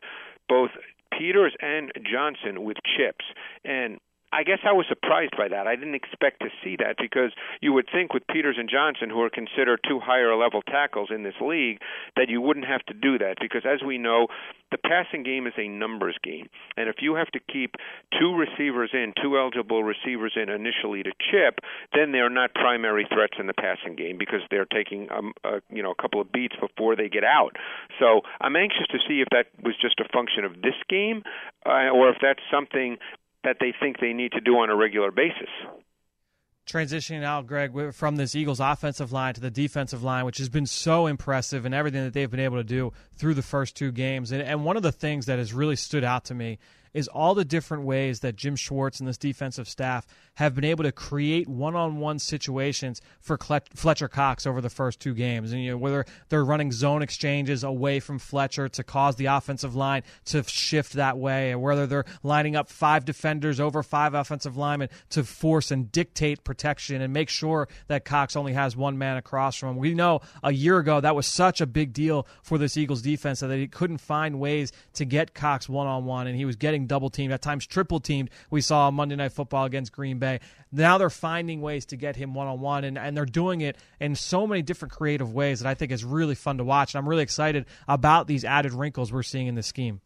both 0.49 0.71
Peters 1.17 1.55
and 1.61 1.93
Johnson 2.03 2.65
with 2.65 2.77
chips, 2.85 3.25
and 3.65 4.01
I 4.35 4.43
guess 4.43 4.59
I 4.67 4.73
was 4.73 4.87
surprised 4.89 5.37
by 5.39 5.47
that. 5.47 5.69
I 5.69 5.77
didn't 5.77 5.95
expect 5.95 6.41
to 6.41 6.49
see 6.63 6.75
that 6.83 6.97
because 6.99 7.31
you 7.61 7.73
would 7.73 7.87
think 7.93 8.13
with 8.13 8.27
Peters 8.27 8.57
and 8.59 8.69
Johnson, 8.69 9.09
who 9.09 9.23
are 9.23 9.31
considered 9.31 9.79
two 9.87 10.01
higher 10.01 10.35
level 10.35 10.61
tackles 10.61 11.11
in 11.15 11.23
this 11.23 11.39
league, 11.41 11.79
that 12.17 12.29
you 12.29 12.41
wouldn't 12.41 12.67
have 12.67 12.83
to 12.87 12.95
do 12.95 13.17
that 13.19 13.37
because, 13.41 13.63
as 13.65 13.79
we 13.87 13.97
know, 13.97 14.27
the 14.73 14.79
passing 14.79 15.23
game 15.23 15.47
is 15.47 15.53
a 15.57 15.69
numbers 15.69 16.17
game, 16.25 16.49
and 16.77 16.89
if 16.89 16.97
you 17.01 17.15
have 17.15 17.31
to 17.31 17.39
keep 17.39 17.77
two 18.19 18.35
receivers 18.35 18.91
in, 18.93 19.13
two 19.23 19.39
eligible 19.39 19.85
receivers 19.85 20.33
in 20.35 20.49
initially 20.49 21.05
to 21.05 21.13
chip, 21.31 21.61
then 21.95 22.11
they're 22.11 22.29
not 22.29 22.53
primary 22.55 23.07
threats 23.07 23.35
in 23.39 23.47
the 23.47 23.55
passing 23.55 23.95
game 23.95 24.19
because 24.19 24.41
they're 24.51 24.67
taking 24.67 25.07
um, 25.13 25.33
a, 25.45 25.61
you 25.71 25.81
know 25.81 25.93
a 25.93 26.03
couple 26.03 26.21
of 26.21 26.33
beats 26.33 26.57
before 26.61 26.97
they 26.97 27.09
get 27.09 27.23
out. 27.23 27.55
So 28.01 28.23
I'm 28.41 28.57
anxious 28.57 28.89
to 28.91 28.99
see 29.07 29.21
if 29.21 29.29
that 29.31 29.47
was 29.63 29.77
just 29.81 30.01
a 30.01 30.09
function 30.13 30.45
of 30.45 30.55
this 30.61 30.75
game, 30.89 31.23
uh, 31.65 31.95
or 31.95 32.11
if 32.11 32.17
that's 32.21 32.43
something 32.51 32.99
that 33.45 33.57
they 33.61 33.73
think 33.79 34.01
they 34.01 34.13
need 34.13 34.33
to 34.33 34.41
do 34.41 34.57
on 34.57 34.71
a 34.71 34.77
regular 34.77 35.11
basis. 35.11 35.49
Transitioning 36.67 37.23
out, 37.23 37.47
Greg, 37.47 37.93
from 37.93 38.17
this 38.17 38.35
Eagles 38.35 38.59
offensive 38.59 39.13
line 39.13 39.35
to 39.35 39.41
the 39.41 39.51
defensive 39.51 40.03
line, 40.03 40.25
which 40.25 40.39
has 40.39 40.49
been 40.49 40.65
so 40.65 41.07
impressive 41.07 41.67
and 41.67 41.75
everything 41.75 42.03
that 42.05 42.15
they've 42.15 42.31
been 42.31 42.41
able 42.41 42.57
to 42.57 42.65
do 42.65 42.93
through 43.17 43.35
the 43.35 43.43
first 43.43 43.77
two 43.77 43.93
games. 43.93 44.33
And, 44.33 44.41
and 44.41 44.65
one 44.65 44.79
of 44.79 44.83
the 44.83 44.93
things 44.93 45.27
that 45.27 45.39
has 45.39 45.53
really 45.53 45.77
stood 45.77 46.05
out 46.05 46.25
to 46.27 46.35
me 46.35 46.59
is 46.95 47.09
all 47.09 47.35
the 47.35 47.45
different 47.45 47.83
ways 47.83 48.21
that 48.21 48.37
Jim 48.37 48.57
Schwartz 48.57 49.01
and 49.01 49.09
this 49.09 49.19
defensive 49.19 49.69
staff 49.69 50.07
have 50.35 50.55
been 50.55 50.65
able 50.65 50.85
to 50.85 50.93
create 50.93 51.49
one-on-one 51.49 52.19
situations 52.19 53.01
for 53.21 53.37
Fletcher 53.37 54.09
Cox 54.09 54.47
over 54.47 54.61
the 54.61 54.71
first 54.71 55.01
two 55.01 55.13
games. 55.15 55.53
And 55.53 55.63
you 55.63 55.73
know 55.73 55.77
whether 55.77 56.07
they're 56.29 56.45
running 56.45 56.73
zone 56.73 57.03
exchanges 57.03 57.63
away 57.63 58.01
from 58.01 58.19
Fletcher 58.19 58.69
to 58.71 58.83
cause 58.83 59.17
the 59.17 59.27
offensive 59.27 59.77
line 59.77 60.03
to 60.27 60.43
shift 60.45 60.95
that 60.95 61.19
way, 61.19 61.53
or 61.53 61.59
whether 61.59 61.87
they're 61.87 62.05
lining 62.23 62.57
up 62.57 62.69
five 62.69 63.05
defenders 63.05 63.61
over 63.61 63.83
five 63.83 64.15
offensive 64.15 64.57
linemen 64.57 64.89
to 65.11 65.25
force 65.25 65.71
and 65.71 65.91
dictate 65.93 66.45
protection 66.45 67.03
and 67.03 67.13
make 67.13 67.29
sure 67.29 67.69
that 67.89 68.05
Cox 68.05 68.37
only 68.37 68.53
has 68.53 68.77
one 68.77 68.99
man 68.99 69.17
across 69.17 69.57
from 69.57 69.71
him. 69.71 69.77
We 69.77 69.95
know 69.95 70.21
a 70.43 70.53
year 70.53 70.79
ago 70.79 71.01
that 71.01 71.17
was 71.17 71.27
such 71.27 71.61
a 71.61 71.67
big 71.67 71.93
deal 71.93 72.27
for 72.43 72.59
this 72.59 72.77
Eagles 72.77 73.03
defense 73.03 73.41
that 73.41 73.51
he 73.57 73.67
couldn't 73.69 73.99
find 73.99 74.39
ways 74.39 74.73
to 74.95 75.05
get 75.05 75.35
Cox 75.35 75.69
one-on-one, 75.69 76.27
and 76.27 76.37
he 76.37 76.45
was 76.45 76.57
getting 76.57 76.84
double 76.87 77.11
teamed, 77.11 77.33
at 77.33 77.43
times 77.43 77.67
triple 77.67 78.01
teamed. 78.01 78.31
We 78.51 78.61
saw 78.61 78.91
Monday 78.91 79.17
Night 79.17 79.33
Football 79.33 79.65
against 79.65 79.93
Green 79.93 80.19
Bay. 80.19 80.41
Now 80.73 80.99
they're 80.99 81.11
finding 81.11 81.61
ways 81.61 81.87
to 81.87 81.97
get 81.97 82.17
him 82.17 82.35
one 82.35 82.47
on 82.47 82.61
one, 82.61 82.85
and 82.85 82.99
and 82.99 83.17
they're 83.17 83.25
doing 83.27 83.61
it 83.61 83.77
in 84.01 84.15
so 84.15 84.47
many 84.47 84.63
different 84.63 84.93
creative 84.93 85.33
ways 85.33 85.61
that 85.61 85.69
I 85.69 85.75
think 85.75 85.93
is 85.93 86.05
really 86.05 86.35
fun 86.35 86.59
to 86.59 86.65
watch. 86.65 86.95
And 86.95 87.01
I'm 87.01 87.09
really 87.09 87.23
excited 87.23 87.67
about 87.89 88.27
these 88.27 88.45
added 88.45 88.73
wrinkles 88.73 89.13
we're 89.13 89.23
seeing 89.23 89.47
in 89.47 89.55
the 89.55 89.63
scheme. 89.63 90.01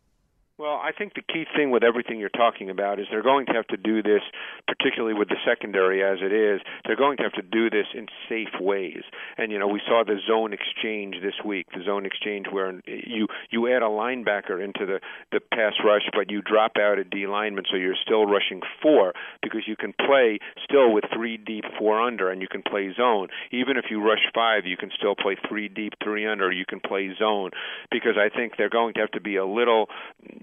Well, 0.59 0.83
I 0.83 0.91
think 0.91 1.15
the 1.15 1.23
key 1.23 1.45
thing 1.55 1.71
with 1.71 1.85
everything 1.85 2.19
you're 2.19 2.31
talking 2.31 2.69
about 2.69 2.99
is 2.99 3.07
they're 3.13 3.23
going 3.23 3.47
to 3.47 3.53
have 3.53 3.69
to 3.69 3.77
do 3.77 4.03
this, 4.03 4.23
particularly 4.67 5.15
with 5.15 5.29
the 5.29 5.37
secondary 5.47 6.03
as 6.03 6.19
it 6.21 6.33
is. 6.33 6.61
They're 6.85 6.97
going 6.97 7.17
to 7.19 7.23
have 7.23 7.35
to 7.35 7.43
do 7.43 7.71
this 7.71 7.87
in 7.95 8.09
safe 8.29 8.59
ways. 8.61 9.05
And 9.37 9.53
you 9.53 9.61
know, 9.61 9.69
we 9.69 9.81
saw 9.87 10.03
the 10.05 10.19
zone 10.27 10.53
exchange 10.53 11.23
this 11.23 11.39
week. 11.47 11.69
The 11.71 11.85
zone 11.85 12.05
exchange 12.05 12.47
where 12.51 12.75
you 12.87 13.29
you 13.51 13.73
add 13.73 13.83
a 13.83 13.87
linebacker 13.87 14.59
into 14.59 14.85
the 14.85 14.99
the 15.31 15.39
pass 15.39 15.75
rush, 15.85 16.11
but 16.13 16.29
you 16.29 16.43
drop 16.43 16.73
out 16.77 16.99
a 16.99 17.05
D 17.05 17.29
lineman, 17.29 17.63
so 17.71 17.77
you're 17.77 17.95
still 17.95 18.27
rushing 18.27 18.61
four 18.83 19.13
because 19.41 19.63
you 19.69 19.77
can 19.77 19.93
play 19.93 20.41
still 20.65 20.93
with 20.93 21.05
three 21.15 21.37
deep, 21.37 21.67
four 21.79 22.03
under, 22.03 22.33
and 22.33 22.43
you 22.43 22.49
can 22.49 22.65
play 22.65 22.93
zone. 22.97 23.29
Even 23.53 23.77
if 23.77 23.85
you 23.91 24.03
rush 24.03 24.27
five, 24.35 24.67
you 24.67 24.77
can 24.77 24.91
still 24.99 25.15
play 25.15 25.37
three 25.49 25.69
deep, 25.69 25.93
three 26.03 26.27
under. 26.27 26.51
You 26.51 26.67
can 26.67 26.81
play 26.81 27.15
zone 27.17 27.51
because 27.93 28.17
I 28.19 28.29
think 28.29 28.55
they're 28.59 28.69
going 28.69 28.95
to 28.95 29.01
have 29.01 29.13
to 29.13 29.21
be 29.21 29.37
a 29.37 29.47
little 29.47 29.87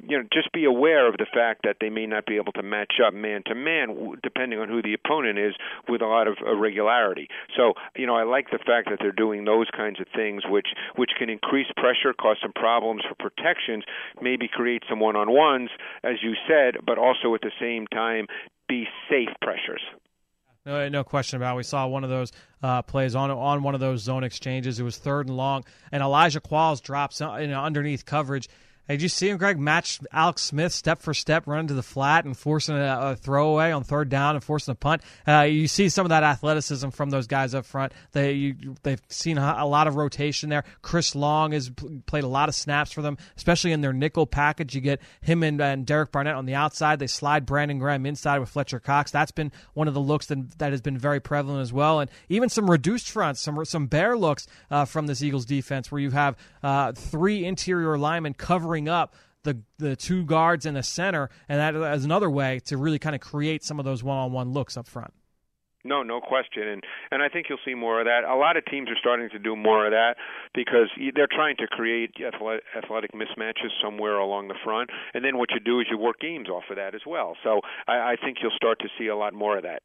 you 0.07 0.17
know, 0.17 0.23
just 0.31 0.51
be 0.51 0.65
aware 0.65 1.07
of 1.07 1.17
the 1.17 1.25
fact 1.31 1.61
that 1.63 1.77
they 1.79 1.89
may 1.89 2.05
not 2.05 2.25
be 2.25 2.35
able 2.35 2.51
to 2.53 2.63
match 2.63 2.93
up 3.05 3.13
man 3.13 3.43
to 3.47 3.55
man, 3.55 4.15
depending 4.23 4.59
on 4.59 4.67
who 4.67 4.81
the 4.81 4.93
opponent 4.93 5.39
is, 5.39 5.53
with 5.87 6.01
a 6.01 6.05
lot 6.05 6.27
of 6.27 6.37
irregularity. 6.45 7.27
So, 7.55 7.73
you 7.95 8.05
know, 8.05 8.15
I 8.15 8.23
like 8.23 8.51
the 8.51 8.59
fact 8.59 8.89
that 8.89 8.99
they're 8.99 9.11
doing 9.11 9.45
those 9.45 9.67
kinds 9.75 9.99
of 9.99 10.07
things, 10.15 10.43
which 10.47 10.67
which 10.95 11.11
can 11.17 11.29
increase 11.29 11.67
pressure, 11.77 12.13
cause 12.13 12.37
some 12.41 12.53
problems 12.53 13.03
for 13.07 13.15
protections, 13.15 13.83
maybe 14.21 14.47
create 14.47 14.83
some 14.89 14.99
one-on-ones, 14.99 15.69
as 16.03 16.15
you 16.21 16.33
said, 16.47 16.85
but 16.85 16.97
also 16.97 17.33
at 17.35 17.41
the 17.41 17.51
same 17.59 17.87
time 17.87 18.27
be 18.67 18.85
safe 19.09 19.29
pressures. 19.41 19.81
No, 20.65 20.89
no 20.89 21.03
question 21.03 21.37
about. 21.37 21.53
it. 21.53 21.57
We 21.57 21.63
saw 21.63 21.85
one 21.85 22.03
of 22.03 22.09
those 22.09 22.31
uh, 22.63 22.81
plays 22.81 23.15
on 23.15 23.29
on 23.29 23.61
one 23.61 23.75
of 23.75 23.79
those 23.79 24.01
zone 24.01 24.23
exchanges. 24.23 24.79
It 24.79 24.83
was 24.83 24.97
third 24.97 25.27
and 25.27 25.37
long, 25.37 25.63
and 25.91 26.01
Elijah 26.01 26.41
Qualls 26.41 26.81
drops 26.81 27.21
uh, 27.21 27.35
you 27.35 27.47
know, 27.47 27.61
underneath 27.61 28.05
coverage 28.05 28.49
Hey, 28.87 28.97
did 28.97 29.01
you 29.01 29.09
see 29.09 29.29
him, 29.29 29.37
Greg, 29.37 29.57
match 29.57 29.99
Alex 30.11 30.43
Smith 30.43 30.71
step 30.71 31.01
for 31.01 31.15
step, 31.15 31.47
running 31.47 31.69
to 31.69 31.73
the 31.73 31.81
flat 31.81 32.23
and 32.23 32.37
forcing 32.37 32.75
a, 32.75 32.99
a 32.99 33.15
throwaway 33.15 33.71
on 33.71 33.83
third 33.83 34.09
down 34.09 34.35
and 34.35 34.43
forcing 34.43 34.73
a 34.73 34.75
punt? 34.75 35.01
Uh, 35.27 35.41
you 35.41 35.67
see 35.67 35.89
some 35.89 36.05
of 36.05 36.09
that 36.09 36.21
athleticism 36.21 36.89
from 36.89 37.09
those 37.09 37.25
guys 37.25 37.55
up 37.55 37.65
front. 37.65 37.93
They 38.11 38.33
you, 38.33 38.75
they've 38.83 39.01
seen 39.09 39.39
a, 39.39 39.65
lot 39.65 39.87
of 39.87 39.95
rotation 39.95 40.49
there. 40.49 40.65
Chris 40.83 41.15
Long 41.15 41.53
has 41.53 41.71
played 42.05 42.23
a 42.23 42.27
lot 42.27 42.47
of 42.47 42.53
snaps 42.53 42.91
for 42.91 43.01
them, 43.01 43.17
especially 43.35 43.71
in 43.71 43.81
their 43.81 43.91
nickel 43.91 44.27
package. 44.27 44.75
You 44.75 44.81
get 44.81 45.01
him 45.19 45.41
and, 45.41 45.59
and 45.59 45.83
Derek 45.83 46.11
Barnett 46.11 46.35
on 46.35 46.45
the 46.45 46.53
outside. 46.53 46.99
They 46.99 47.07
slide 47.07 47.47
Brandon 47.47 47.79
Graham 47.79 48.05
inside 48.05 48.37
with 48.37 48.49
Fletcher 48.49 48.79
Cox. 48.79 49.09
That's 49.09 49.31
been 49.31 49.51
one 49.73 49.87
of 49.87 49.95
the 49.95 49.99
looks 49.99 50.27
that, 50.27 50.59
that 50.59 50.69
has 50.69 50.81
been 50.81 50.99
very 50.99 51.19
prevalent 51.19 51.61
as 51.61 51.73
well, 51.73 52.01
and 52.01 52.11
even 52.29 52.49
some 52.49 52.69
reduced 52.69 53.09
fronts, 53.09 53.41
some 53.41 53.65
some 53.65 53.87
bear 53.87 54.15
looks 54.15 54.45
uh, 54.69 54.85
from 54.85 55.07
this 55.07 55.23
Eagles 55.23 55.45
defense, 55.45 55.91
where 55.91 56.01
you 56.01 56.11
have 56.11 56.37
uh, 56.61 56.91
three 56.91 57.45
interior 57.45 57.97
linemen 57.97 58.35
covering 58.35 58.74
covering 58.75 58.89
up 58.89 59.15
the 59.43 59.61
the 59.77 59.95
two 59.95 60.25
guards 60.25 60.65
and 60.65 60.75
the 60.75 60.83
center, 60.83 61.29
and 61.47 61.59
that 61.59 61.75
is 61.95 62.05
another 62.05 62.29
way 62.29 62.59
to 62.65 62.77
really 62.77 62.99
kind 62.99 63.15
of 63.15 63.21
create 63.21 63.63
some 63.63 63.79
of 63.79 63.85
those 63.85 64.03
one-on-one 64.03 64.51
looks 64.51 64.75
up 64.75 64.87
front. 64.87 65.13
No, 65.83 66.01
no 66.01 66.19
question, 66.19 66.67
and 66.67 66.83
and 67.11 67.21
I 67.21 67.29
think 67.29 67.45
you'll 67.47 67.59
see 67.63 67.75
more 67.75 67.99
of 68.01 68.05
that. 68.07 68.23
A 68.27 68.35
lot 68.35 68.57
of 68.57 68.65
teams 68.65 68.89
are 68.89 68.97
starting 68.99 69.29
to 69.29 69.37
do 69.37 69.55
more 69.55 69.85
of 69.85 69.91
that 69.91 70.15
because 70.55 70.89
they're 71.15 71.29
trying 71.29 71.57
to 71.57 71.67
create 71.67 72.15
athletic 72.75 73.11
mismatches 73.13 73.69
somewhere 73.83 74.17
along 74.17 74.47
the 74.47 74.57
front, 74.63 74.89
and 75.13 75.23
then 75.23 75.37
what 75.37 75.51
you 75.51 75.59
do 75.59 75.79
is 75.79 75.85
you 75.91 75.97
work 75.99 76.19
games 76.19 76.49
off 76.49 76.63
of 76.71 76.77
that 76.77 76.95
as 76.95 77.01
well. 77.05 77.37
So 77.43 77.61
I, 77.87 78.13
I 78.13 78.15
think 78.19 78.37
you'll 78.41 78.57
start 78.57 78.79
to 78.79 78.89
see 78.97 79.07
a 79.07 79.15
lot 79.15 79.35
more 79.35 79.57
of 79.57 79.63
that. 79.63 79.83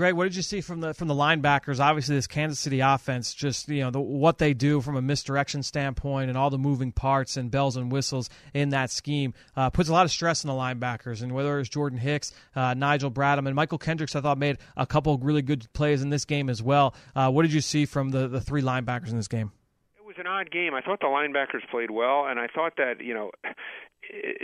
Greg, 0.00 0.14
what 0.14 0.24
did 0.24 0.34
you 0.34 0.40
see 0.40 0.62
from 0.62 0.80
the 0.80 0.94
from 0.94 1.08
the 1.08 1.14
linebackers? 1.14 1.78
Obviously, 1.78 2.14
this 2.14 2.26
Kansas 2.26 2.58
City 2.58 2.80
offense, 2.80 3.34
just 3.34 3.68
you 3.68 3.82
know 3.82 3.90
the, 3.90 4.00
what 4.00 4.38
they 4.38 4.54
do 4.54 4.80
from 4.80 4.96
a 4.96 5.02
misdirection 5.02 5.62
standpoint, 5.62 6.30
and 6.30 6.38
all 6.38 6.48
the 6.48 6.56
moving 6.56 6.90
parts 6.90 7.36
and 7.36 7.50
bells 7.50 7.76
and 7.76 7.92
whistles 7.92 8.30
in 8.54 8.70
that 8.70 8.90
scheme 8.90 9.34
uh, 9.58 9.68
puts 9.68 9.90
a 9.90 9.92
lot 9.92 10.06
of 10.06 10.10
stress 10.10 10.42
on 10.42 10.48
the 10.48 10.58
linebackers. 10.58 11.20
And 11.20 11.32
whether 11.32 11.60
it's 11.60 11.68
Jordan 11.68 11.98
Hicks, 11.98 12.32
uh, 12.56 12.72
Nigel 12.72 13.10
Bradham, 13.10 13.46
and 13.46 13.54
Mychal 13.54 13.78
Kendricks, 13.78 14.16
I 14.16 14.22
thought 14.22 14.38
made 14.38 14.56
a 14.74 14.86
couple 14.86 15.18
really 15.18 15.42
good 15.42 15.70
plays 15.74 16.00
in 16.00 16.08
this 16.08 16.24
game 16.24 16.48
as 16.48 16.62
well. 16.62 16.94
Uh, 17.14 17.30
what 17.30 17.42
did 17.42 17.52
you 17.52 17.60
see 17.60 17.84
from 17.84 18.08
the 18.08 18.26
the 18.26 18.40
three 18.40 18.62
linebackers 18.62 19.10
in 19.10 19.18
this 19.18 19.28
game? 19.28 19.52
It 19.98 20.06
was 20.06 20.16
an 20.18 20.26
odd 20.26 20.50
game. 20.50 20.72
I 20.72 20.80
thought 20.80 21.00
the 21.00 21.08
linebackers 21.08 21.68
played 21.70 21.90
well, 21.90 22.24
and 22.26 22.40
I 22.40 22.46
thought 22.46 22.72
that 22.78 23.04
you 23.04 23.12
know 23.12 23.32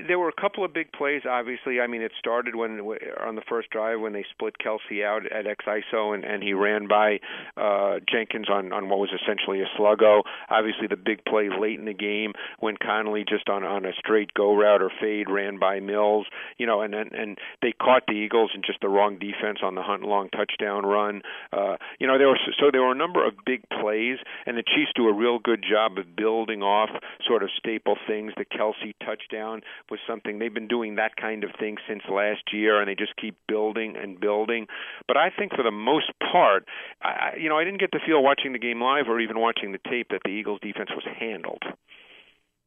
there 0.07 0.19
were 0.19 0.29
a 0.29 0.41
couple 0.41 0.65
of 0.65 0.73
big 0.73 0.93
plays. 0.93 1.23
Obviously, 1.29 1.81
I 1.81 1.87
mean, 1.87 2.03
it 2.03 2.13
started 2.19 2.55
when 2.55 2.81
on 3.25 3.35
the 3.35 3.43
first 3.49 3.71
drive 3.71 4.01
when 4.01 4.13
they 4.13 4.25
split 4.31 4.55
Kelce 4.65 5.05
out 5.05 5.31
at 5.33 5.47
X 5.47 5.65
ISO 5.67 6.15
and, 6.15 6.25
and 6.25 6.43
he 6.43 6.53
ran 6.53 6.87
by 6.87 7.19
uh, 7.57 7.99
Jenkins 8.11 8.49
on 8.49 8.73
on 8.73 8.89
what 8.89 8.99
was 8.99 9.11
essentially 9.11 9.63
a 9.63 9.67
sluggo. 9.79 10.23
Obviously, 10.51 10.87
the 10.89 10.97
big 10.97 11.25
play 11.25 11.49
late 11.49 11.79
in 11.79 11.87
the 11.87 11.95
game 11.95 12.33
when 12.61 12.77
Conley 12.77 13.25
just 13.29 13.49
on 13.49 13.65
on 13.65 13.85
a 13.87 13.93
straight 13.99 14.33
go 14.35 14.55
route 14.55 14.83
or 14.83 14.91
fade 15.01 15.29
ran 15.29 15.59
by 15.59 15.81
Mills. 15.81 16.27
You 16.59 16.67
know, 16.67 16.83
and 16.83 16.95
and, 16.95 17.13
and 17.13 17.39
they 17.63 17.73
caught 17.73 18.03
the 18.07 18.15
Eagles 18.15 18.53
in 18.55 18.63
just 18.65 18.81
the 18.81 18.89
wrong 18.89 19.19
defense 19.19 19.61
on 19.63 19.75
the 19.75 19.83
Hunt 19.83 20.03
long 20.03 20.29
touchdown 20.31 20.85
run. 20.85 21.23
Uh, 21.53 21.77
you 21.99 22.07
know, 22.07 22.19
there 22.19 22.29
were 22.29 22.39
so 22.61 22.71
there 22.71 22.83
were 22.83 22.93
a 22.93 22.97
number 22.97 23.27
of 23.27 23.35
big 23.45 23.63
plays, 23.69 24.19
and 24.47 24.57
the 24.57 24.63
Chiefs 24.63 24.93
do 24.95 25.09
a 25.09 25.15
real 25.15 25.39
good 25.39 25.65
job 25.69 25.99
of 25.99 26.15
building 26.15 26.63
off 26.63 26.91
sort 27.27 27.43
of 27.43 27.49
staple 27.57 27.97
things. 28.07 28.33
The 28.37 28.45
Kelce 28.45 28.95
touchdown 29.05 29.56
down 29.57 29.63
was 29.91 30.01
something 30.09 30.39
they've 30.39 30.53
been 30.53 30.69
doing 30.69 30.97
that 30.97 31.17
kind 31.17 31.45
of 31.45 31.51
thing 31.59 31.77
since 31.89 32.03
last 32.11 32.53
year, 32.53 32.81
and 32.81 32.89
they 32.89 32.95
just 32.95 33.17
keep 33.17 33.37
building 33.49 33.95
and 34.01 34.21
building. 34.21 34.67
But 35.07 35.17
I 35.17 35.31
think 35.37 35.55
for 35.55 35.63
the 35.63 35.71
most 35.71 36.13
part, 36.33 36.65
I, 37.03 37.33
you 37.39 37.49
know, 37.49 37.59
I 37.59 37.65
didn't 37.65 37.81
get 37.81 37.91
the 37.93 38.01
feel 38.05 38.23
watching 38.23 38.53
the 38.53 38.59
game 38.59 38.81
live 38.81 39.07
or 39.09 39.21
even 39.21 39.39
watching 39.39 39.73
the 39.73 39.81
tape 39.91 40.09
that 40.11 40.21
the 40.25 40.31
Eagles 40.31 40.61
defense 40.63 40.91
was 40.91 41.05
handled. 41.19 41.63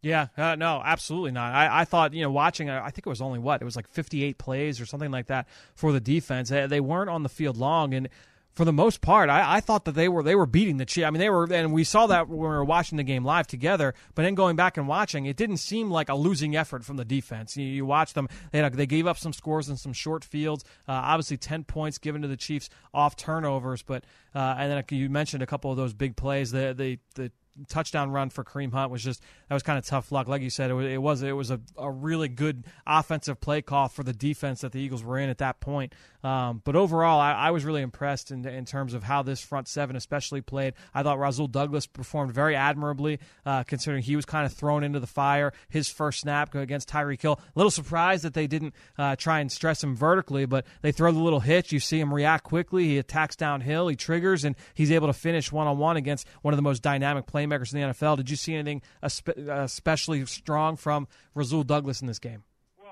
Yeah, 0.01 0.27
uh, 0.37 0.55
no, 0.55 0.81
absolutely 0.83 1.31
not. 1.31 1.53
I, 1.53 1.81
I 1.81 1.85
thought, 1.85 2.13
you 2.13 2.21
know, 2.21 2.31
watching, 2.31 2.69
I 2.69 2.89
think 2.89 3.05
it 3.05 3.09
was 3.09 3.21
only 3.21 3.37
what? 3.37 3.61
It 3.61 3.65
was 3.65 3.75
like 3.75 3.89
58 3.89 4.37
plays 4.37 4.79
or 4.79 4.85
something 4.85 5.11
like 5.11 5.27
that 5.27 5.45
for 5.75 5.91
the 5.91 5.99
defense. 5.99 6.47
They, 6.47 6.67
they 6.67 6.79
weren't 6.79 7.09
on 7.09 7.23
the 7.23 7.29
field 7.29 7.57
long. 7.57 7.93
And 7.93 8.07
for 8.55 8.65
the 8.65 8.73
most 8.73 9.01
part, 9.01 9.29
I, 9.29 9.57
I, 9.57 9.59
thought 9.61 9.85
that 9.85 9.93
they 9.93 10.09
were 10.09 10.21
they 10.23 10.35
were 10.35 10.45
beating 10.45 10.77
the 10.77 10.85
Chiefs. 10.85 11.05
I 11.05 11.11
mean, 11.11 11.19
they 11.19 11.29
were, 11.29 11.51
and 11.51 11.71
we 11.71 11.83
saw 11.83 12.07
that 12.07 12.27
when 12.27 12.39
we 12.39 12.45
were 12.45 12.65
watching 12.65 12.97
the 12.97 13.03
game 13.03 13.23
live 13.23 13.47
together. 13.47 13.93
But 14.15 14.23
then 14.23 14.35
going 14.35 14.55
back 14.55 14.77
and 14.77 14.87
watching, 14.87 15.25
it 15.25 15.37
didn't 15.37 15.57
seem 15.57 15.89
like 15.89 16.09
a 16.09 16.15
losing 16.15 16.55
effort 16.55 16.83
from 16.83 16.97
the 16.97 17.05
defense. 17.05 17.55
You, 17.55 17.65
you 17.65 17.85
watch 17.85 18.13
them; 18.13 18.27
they 18.51 18.67
they 18.69 18.85
gave 18.85 19.07
up 19.07 19.17
some 19.17 19.33
scores 19.33 19.69
in 19.69 19.77
some 19.77 19.93
short 19.93 20.23
fields. 20.23 20.65
Uh, 20.87 20.91
obviously, 20.91 21.37
ten 21.37 21.63
points 21.63 21.97
given 21.97 22.21
to 22.21 22.27
the 22.27 22.37
Chiefs 22.37 22.69
off 22.93 23.15
turnovers, 23.15 23.81
but 23.81 24.03
uh, 24.35 24.55
and 24.57 24.71
then 24.71 24.83
you 24.91 25.09
mentioned 25.09 25.41
a 25.41 25.47
couple 25.47 25.71
of 25.71 25.77
those 25.77 25.93
big 25.93 26.15
plays. 26.15 26.51
The 26.51 26.73
the 26.75 26.99
the 27.15 27.31
touchdown 27.67 28.11
run 28.11 28.29
for 28.29 28.43
Kareem 28.43 28.71
Hunt 28.71 28.91
was 28.91 29.03
just 29.03 29.21
that 29.47 29.53
was 29.53 29.63
kind 29.63 29.77
of 29.77 29.85
tough 29.85 30.11
luck. 30.11 30.27
Like 30.27 30.41
you 30.41 30.49
said, 30.49 30.71
it 30.71 30.73
was 30.73 30.85
it 30.85 31.01
was, 31.01 31.21
it 31.23 31.31
was 31.31 31.51
a, 31.51 31.59
a 31.77 31.91
really 31.91 32.27
good 32.27 32.65
offensive 32.85 33.39
play 33.41 33.61
call 33.61 33.89
for 33.89 34.03
the 34.03 34.13
defense 34.13 34.61
that 34.61 34.71
the 34.71 34.79
Eagles 34.79 35.03
were 35.03 35.17
in 35.17 35.29
at 35.29 35.39
that 35.39 35.59
point. 35.59 35.93
Um, 36.23 36.61
but 36.65 36.75
overall, 36.75 37.19
I, 37.19 37.31
I, 37.31 37.51
was 37.51 37.63
really 37.63 37.81
impressed 37.81 38.29
in, 38.29 38.45
in 38.45 38.65
terms 38.65 38.93
of 38.93 39.03
how 39.03 39.23
this 39.23 39.39
front 39.39 39.69
seven 39.69 39.95
especially 39.95 40.41
played. 40.41 40.73
I 40.93 41.01
thought 41.01 41.17
Rasul 41.17 41.47
Douglas 41.47 41.87
performed 41.87 42.33
very 42.33 42.57
admirably, 42.57 43.19
uh, 43.45 43.63
considering 43.63 44.03
he 44.03 44.17
was 44.17 44.25
kind 44.25 44.45
of 44.45 44.51
thrown 44.51 44.83
into 44.83 44.99
the 44.99 45.07
fire 45.07 45.53
his 45.69 45.87
first 45.87 46.19
snap 46.19 46.53
against 46.55 46.89
Tyreek 46.89 47.21
Hill. 47.21 47.39
A 47.39 47.57
little 47.57 47.71
surprised 47.71 48.25
that 48.25 48.33
they 48.33 48.47
didn't 48.47 48.73
uh, 48.97 49.15
try 49.15 49.39
and 49.39 49.49
stress 49.49 49.81
him 49.81 49.95
vertically, 49.95 50.45
but 50.45 50.65
they 50.81 50.91
throw 50.91 51.13
the 51.13 51.19
little 51.19 51.39
hitch. 51.39 51.71
You 51.71 51.79
see 51.79 52.01
him 52.01 52.13
react 52.13 52.43
quickly. 52.43 52.85
He 52.85 52.97
attacks 52.97 53.37
downhill. 53.37 53.87
He 53.87 53.95
triggers, 53.95 54.43
and 54.43 54.57
he's 54.73 54.91
able 54.91 55.07
to 55.07 55.13
finish 55.13 55.53
one 55.53 55.67
on 55.67 55.77
one 55.77 55.95
against 55.95 56.27
one 56.41 56.53
of 56.53 56.57
the 56.57 56.63
most 56.63 56.83
dynamic 56.83 57.27
playmakers 57.39 57.73
in 57.73 57.81
the 57.81 57.87
NFL. 57.93 58.17
Did 58.17 58.29
you 58.29 58.35
see 58.35 58.55
anything 58.55 58.81
uh, 59.01 59.09
especially 59.47 60.25
strong 60.25 60.75
from 60.75 61.07
Rasul 61.33 61.63
Douglas 61.63 62.01
in 62.01 62.07
this 62.07 62.19
game? 62.19 62.43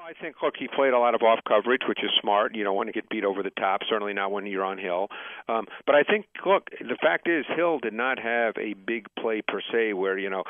I 0.08 0.13
think 0.22 0.38
look, 0.41 0.54
he 0.58 0.70
played 0.74 0.93
a 0.93 1.00
lot 1.00 1.15
of 1.15 1.22
off 1.22 1.39
coverage, 1.46 1.82
which 1.86 2.00
is 2.02 2.10
smart. 2.22 2.56
You 2.56 2.63
don't 2.63 2.78
want 2.78 2.88
to 2.88 2.93
get 2.93 3.10
beat 3.10 3.26
over 3.26 3.43
the 3.43 3.50
top, 3.50 3.82
certainly 3.89 4.13
not 4.13 4.32
when 4.32 4.46
you're 4.46 4.63
on 4.63 4.78
Hill. 4.78 5.10
Um, 5.50 5.65
but 5.86 5.96
I 5.96 6.04
think 6.04 6.28
look, 6.46 6.70
the 6.80 6.96
fact 7.02 7.28
is 7.28 7.43
Hill 7.58 7.80
did 7.80 7.91
not 7.91 8.17
have 8.17 8.56
a 8.58 8.74
big 8.74 9.08
play 9.20 9.41
per 9.46 9.60
se 9.70 9.91
where 9.91 10.17
you 10.17 10.30
know 10.30 10.46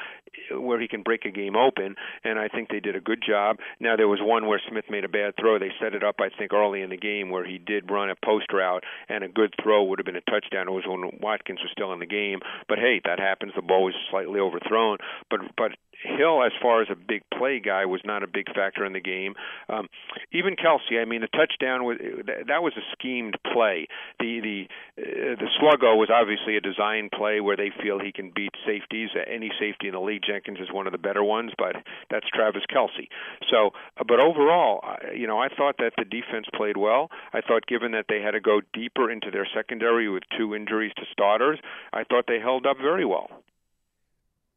where 0.51 0.79
he 0.79 0.87
can 0.87 1.01
break 1.01 1.25
a 1.25 1.31
game 1.31 1.55
open, 1.55 1.95
and 2.23 2.37
I 2.37 2.49
think 2.49 2.69
they 2.69 2.79
did 2.79 2.95
a 2.95 3.01
good 3.01 3.23
job. 3.27 3.57
Now 3.79 3.95
there 3.95 4.07
was 4.07 4.19
one 4.21 4.45
where 4.45 4.61
Smith 4.69 4.85
made 4.91 5.05
a 5.05 5.09
bad 5.09 5.33
throw. 5.39 5.57
They 5.57 5.71
set 5.81 5.95
it 5.95 6.03
up, 6.03 6.17
I 6.19 6.29
think, 6.37 6.53
early 6.53 6.83
in 6.83 6.91
the 6.91 6.97
game 6.97 7.31
where 7.31 7.43
he 7.43 7.57
did 7.57 7.89
run 7.89 8.11
a 8.11 8.15
post 8.23 8.53
route, 8.53 8.83
and 9.09 9.23
a 9.23 9.27
good 9.27 9.55
throw 9.61 9.83
would 9.85 9.97
have 9.97 10.05
been 10.05 10.15
a 10.15 10.29
touchdown. 10.29 10.67
It 10.67 10.71
was 10.71 10.85
when 10.85 11.17
Watkins 11.19 11.61
was 11.61 11.71
still 11.71 11.93
in 11.93 11.99
the 11.99 12.05
game. 12.05 12.41
But 12.69 12.77
hey, 12.77 13.01
that 13.05 13.19
happens. 13.19 13.53
The 13.55 13.63
ball 13.63 13.85
was 13.85 13.95
slightly 14.11 14.39
overthrown, 14.39 14.97
but 15.31 15.39
but 15.57 15.71
Hill, 16.03 16.43
as 16.43 16.51
far 16.61 16.81
as 16.81 16.87
a 16.91 16.95
big 16.95 17.23
play 17.33 17.59
guy, 17.59 17.85
was 17.85 18.01
not 18.05 18.23
a 18.23 18.27
big 18.27 18.45
factor 18.53 18.85
in 18.85 18.93
the 18.93 18.99
game. 18.99 19.35
Um, 19.69 19.87
even 20.31 20.55
Kelce, 20.55 21.01
I 21.01 21.05
mean, 21.05 21.21
the 21.21 21.27
touchdown 21.27 21.83
was 21.83 21.97
that 21.99 22.61
was 22.61 22.73
a 22.77 22.85
schemed 22.93 23.37
play. 23.53 23.87
The 24.19 24.39
the 24.41 24.67
uh, 25.01 25.35
the 25.35 25.49
sluggo 25.59 25.97
was 25.97 26.09
obviously 26.13 26.57
a 26.57 26.61
design 26.61 27.09
play 27.13 27.39
where 27.39 27.57
they 27.57 27.71
feel 27.81 27.99
he 27.99 28.11
can 28.11 28.31
beat 28.35 28.51
safeties. 28.65 29.09
Any 29.27 29.51
safety 29.59 29.87
in 29.87 29.93
the 29.93 29.99
league, 30.01 30.21
Jenkins 30.27 30.59
is 30.59 30.71
one 30.71 30.87
of 30.87 30.91
the 30.91 30.97
better 30.97 31.23
ones, 31.23 31.51
but 31.57 31.75
that's 32.09 32.27
Travis 32.33 32.63
Kelce. 32.69 33.09
So, 33.49 33.71
uh, 33.97 34.03
but 34.07 34.19
overall, 34.19 34.83
you 35.15 35.27
know, 35.27 35.39
I 35.39 35.49
thought 35.49 35.77
that 35.79 35.93
the 35.97 36.05
defense 36.05 36.45
played 36.55 36.77
well. 36.77 37.09
I 37.33 37.41
thought, 37.41 37.65
given 37.67 37.91
that 37.91 38.05
they 38.09 38.21
had 38.21 38.31
to 38.31 38.39
go 38.41 38.61
deeper 38.73 39.09
into 39.09 39.31
their 39.31 39.47
secondary 39.55 40.09
with 40.09 40.23
two 40.37 40.53
injuries 40.55 40.93
to 40.97 41.03
starters, 41.11 41.59
I 41.93 42.03
thought 42.03 42.25
they 42.27 42.39
held 42.39 42.65
up 42.65 42.77
very 42.77 43.05
well. 43.05 43.29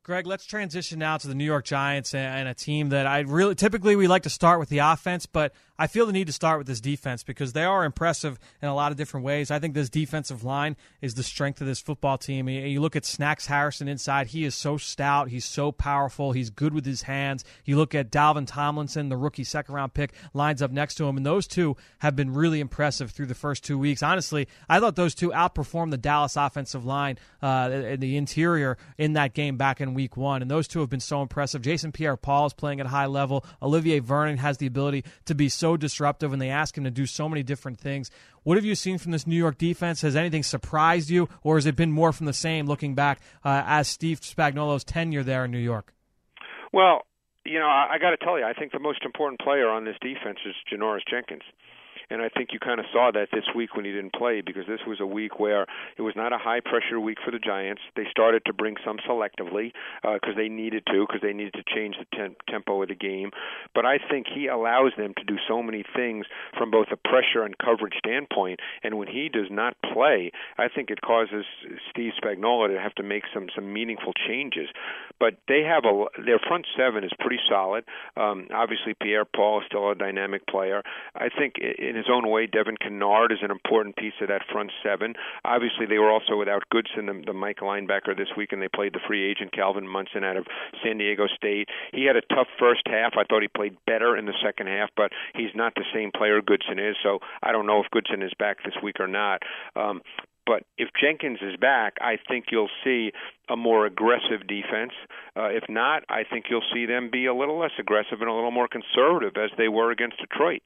Greg, 0.03 0.27
let's 0.27 0.47
transition 0.47 0.99
now 0.99 1.19
to 1.19 1.29
the 1.29 1.35
New 1.35 1.45
York 1.45 1.67
Giants 1.67 2.15
and 2.15 2.49
a 2.49 2.55
team 2.55 2.89
that 2.89 3.07
I 3.07 3.21
really 3.21 3.55
typically 3.55 3.97
we 3.97 4.09
like 4.09 4.23
to 4.23 4.31
start 4.31 4.59
with 4.59 4.71
the 4.71 4.79
offense, 4.79 5.27
but 5.27 5.53
I 5.81 5.87
feel 5.87 6.05
the 6.05 6.13
need 6.13 6.27
to 6.27 6.33
start 6.35 6.59
with 6.59 6.67
this 6.67 6.79
defense 6.79 7.23
because 7.23 7.55
they 7.55 7.65
are 7.65 7.87
impressive 7.87 8.39
in 8.61 8.69
a 8.69 8.75
lot 8.75 8.93
of 8.93 8.99
different 8.99 9.25
ways. 9.25 9.51
I 9.51 9.59
think 9.61 9.73
this 9.73 9.89
defensive 9.89 10.45
line 10.45 10.77
is 11.01 11.15
the 11.15 11.23
strength 11.23 11.63
of 11.63 11.67
this 11.67 11.81
football 11.81 12.19
team. 12.19 12.51
You 12.51 12.83
look 12.83 12.97
at 12.97 13.07
Snacks 13.07 13.47
Harrison 13.47 13.89
inside, 13.89 14.27
he 14.27 14.45
is 14.45 14.55
so 14.55 14.77
stout, 14.77 15.31
he's 15.31 15.47
so 15.47 15.73
powerful, 15.73 16.33
he's 16.33 16.51
good 16.51 16.75
with 16.75 16.85
his 16.85 17.01
hands. 17.01 17.47
You 17.65 17.79
look 17.79 17.95
at 17.95 18.13
Dalvin 18.13 18.47
Tomlinson, 18.47 19.09
the 19.09 19.17
rookie 19.17 19.43
second 19.43 19.75
round 19.75 19.95
pick, 19.95 20.13
lines 20.35 20.61
up 20.61 20.71
next 20.71 20.97
to 20.97 21.09
him, 21.09 21.17
and 21.17 21.25
those 21.25 21.47
two 21.47 21.79
have 22.01 22.15
been 22.15 22.35
really 22.35 22.61
impressive 22.61 23.13
through 23.13 23.27
the 23.27 23.35
first 23.35 23.65
two 23.65 23.79
weeks. 23.79 24.03
Honestly, 24.03 24.49
I 24.69 24.81
thought 24.81 24.97
those 24.97 25.15
two 25.15 25.31
outperformed 25.31 25.93
the 25.93 25.97
Dallas 25.97 26.37
offensive 26.37 26.85
line, 26.85 27.19
uh, 27.41 27.71
in 27.73 28.01
the 28.01 28.19
interior 28.19 28.77
in 28.99 29.15
that 29.15 29.33
game 29.33 29.57
back 29.57 29.81
in 29.81 29.95
week 29.95 30.15
one. 30.15 30.43
And 30.43 30.51
those 30.51 30.69
two 30.69 30.81
have 30.81 30.91
been 30.91 31.01
so 31.01 31.23
impressive. 31.23 31.63
Jason 31.63 31.91
Pierre 31.91 32.19
Paul 32.19 32.45
is 32.45 32.53
playing 32.53 32.81
at 32.81 32.87
a 32.87 32.91
high 32.91 33.07
level. 33.07 33.47
Olivier 33.63 34.01
Vernon 34.01 34.37
has 34.37 34.59
the 34.59 34.67
ability 34.67 35.05
to 35.25 35.35
be 35.35 35.49
so 35.49 35.70
disruptive, 35.77 36.33
and 36.33 36.41
they 36.41 36.51
ask 36.51 36.77
him 36.77 36.85
to 36.85 36.91
do 36.91 37.07
so 37.07 37.29
many 37.29 37.43
different 37.43 37.79
things. 37.79 38.11
What 38.43 38.57
have 38.57 38.65
you 38.65 38.75
seen 38.75 38.99
from 38.99 39.13
this 39.13 39.27
New 39.27 39.37
York 39.37 39.59
defense? 39.59 40.03
Has 40.03 40.17
anything 40.17 40.43
surprised 40.43 41.11
you, 41.11 41.29
or 41.43 41.57
has 41.57 41.67
it 41.67 41.77
been 41.77 41.93
more 41.93 42.13
from 42.13 42.27
the 42.27 42.33
same 42.33 42.67
looking 42.67 42.95
back 42.95 43.21
uh, 43.45 43.63
as 43.67 43.89
Steve 43.89 44.21
Spagnuolo's 44.21 44.85
tenure 44.85 45.23
there 45.23 45.45
in 45.45 45.51
New 45.51 45.59
York? 45.59 45.95
Well, 46.73 47.03
you 47.45 47.59
know, 47.59 47.67
I, 47.67 47.95
I 47.95 47.99
got 47.99 48.11
to 48.11 48.17
tell 48.17 48.39
you, 48.39 48.45
I 48.45 48.53
think 48.53 48.73
the 48.73 48.79
most 48.79 49.05
important 49.05 49.41
player 49.41 49.69
on 49.69 49.85
this 49.85 49.97
defense 50.01 50.39
is 50.47 50.55
Janoris 50.73 51.01
Jenkins 51.11 51.43
and 52.11 52.21
I 52.21 52.29
think 52.29 52.51
you 52.53 52.59
kind 52.59 52.81
of 52.81 52.87
saw 52.93 53.11
that 53.13 53.29
this 53.33 53.45
week 53.55 53.77
when 53.77 53.85
he 53.85 53.93
didn't 53.93 54.13
play 54.13 54.41
because 54.41 54.67
this 54.67 54.81
was 54.87 54.99
a 55.01 55.07
week 55.07 55.39
where 55.39 55.67
it 55.97 56.03
was 56.03 56.15
not 56.17 56.33
a 56.33 56.39
high 56.39 56.61
pressure 56.61 56.99
week 56.99 57.19
for 57.25 57.31
the 57.31 57.39
Giants. 57.39 57.83
They 57.97 58.07
started 58.11 58.45
to 58.47 58.53
bring 58.53 58.77
some 58.85 58.99
selectively 59.09 59.73
because 60.03 60.35
uh, 60.35 60.37
they 60.37 60.49
needed 60.49 60.85
to 60.87 61.07
because 61.07 61.23
they 61.23 61.33
needed 61.33 61.55
to 61.55 61.65
change 61.75 61.97
the 61.99 62.07
tem- 62.17 62.37
tempo 62.49 62.83
of 62.83 62.89
the 62.89 62.95
game. 62.95 63.31
But 63.75 63.87
I 63.87 63.99
think 63.99 64.27
he 64.33 64.49
allows 64.49 64.93
them 64.99 65.15
to 65.17 65.25
do 65.25 65.37
so 65.49 65.63
many 65.63 65.85
things 65.95 66.27
from 66.57 66.71
both 66.71 66.89
a 66.93 66.97
pressure 66.97 67.45
and 67.45 67.57
coverage 67.59 67.95
standpoint. 67.99 68.61
And 68.83 68.99
when 68.99 69.09
he 69.09 69.29
does 69.29 69.49
not 69.51 69.77
play, 69.93 70.33
I 70.59 70.69
think 70.69 70.91
it 70.91 71.01
causes 71.01 71.45
Steve 71.91 72.13
Spagnuolo 72.23 72.69
to 72.69 72.81
have 72.81 72.95
to 72.97 73.03
make 73.03 73.25
some 73.33 73.49
some 73.55 73.73
meaningful 73.73 74.13
changes. 74.27 74.69
But 75.21 75.37
they 75.47 75.63
have 75.63 75.85
a 75.85 76.07
their 76.25 76.41
front 76.41 76.67
seven 76.77 77.05
is 77.05 77.13
pretty 77.21 77.39
solid. 77.49 77.85
Um, 78.17 78.49
obviously, 78.53 78.95
Pierre 79.01 79.27
Paul 79.27 79.61
is 79.61 79.67
still 79.67 79.91
a 79.91 79.95
dynamic 79.95 80.47
player. 80.47 80.83
I 81.15 81.29
think 81.29 81.55
in 81.59 81.95
his 81.95 82.07
own 82.11 82.29
way, 82.29 82.47
Devon 82.47 82.77
Kennard 82.81 83.31
is 83.31 83.39
an 83.43 83.51
important 83.51 83.97
piece 83.97 84.15
of 84.23 84.29
that 84.29 84.43
front 84.51 84.73
seven. 84.83 85.15
Obviously, 85.45 85.85
they 85.87 85.99
were 85.99 86.11
also 86.11 86.37
without 86.37 86.63
Goodson, 86.71 87.07
the, 87.07 87.23
the 87.27 87.33
Mike 87.35 87.59
linebacker, 87.61 88.17
this 88.17 88.33
week, 88.37 88.53
and 88.53 88.63
they 88.63 88.69
played 88.69 88.95
the 88.95 89.01
free 89.07 89.31
agent 89.31 89.53
Calvin 89.53 89.87
Munson 89.87 90.25
out 90.25 90.37
of 90.37 90.47
San 90.83 90.99
Diego 90.99 91.27
State. 91.37 91.69
He 91.93 92.07
had 92.07 92.17
a 92.17 92.23
tough 92.35 92.49
first 92.59 92.83
half. 92.87 93.13
I 93.19 93.25
thought 93.25 93.43
he 93.43 93.49
played 93.49 93.77
better 93.87 94.17
in 94.17 94.25
the 94.25 94.35
second 94.43 94.69
half, 94.69 94.89
but 94.97 95.13
he's 95.35 95.55
not 95.55 95.75
the 95.75 95.85
same 95.93 96.11
player 96.17 96.41
Goodson 96.41 96.79
is. 96.79 96.97
So 97.03 97.19
I 97.43 97.53
don't 97.53 97.67
know 97.67 97.81
if 97.81 97.91
Goodson 97.91 98.23
is 98.23 98.33
back 98.39 98.65
this 98.65 98.75
week 98.83 99.01
or 99.01 99.09
not. 99.09 99.43
Um, 99.77 100.01
but 100.51 100.65
if 100.77 100.89
Jenkins 101.01 101.39
is 101.43 101.55
back, 101.61 101.95
I 102.01 102.17
think 102.27 102.47
you'll 102.51 102.75
see 102.83 103.13
a 103.49 103.55
more 103.55 103.87
aggressive 103.87 104.49
defense. 104.49 104.91
Uh, 105.37 105.51
if 105.51 105.63
not, 105.69 106.03
I 106.09 106.25
think 106.25 106.47
you'll 106.51 106.67
see 106.75 106.87
them 106.87 107.09
be 107.09 107.27
a 107.27 107.35
little 107.35 107.57
less 107.57 107.71
aggressive 107.79 108.21
and 108.21 108.29
a 108.29 108.35
little 108.35 108.51
more 108.51 108.67
conservative 108.67 109.37
as 109.37 109.51
they 109.57 109.69
were 109.69 109.93
against 109.93 110.17
Detroit. 110.19 110.63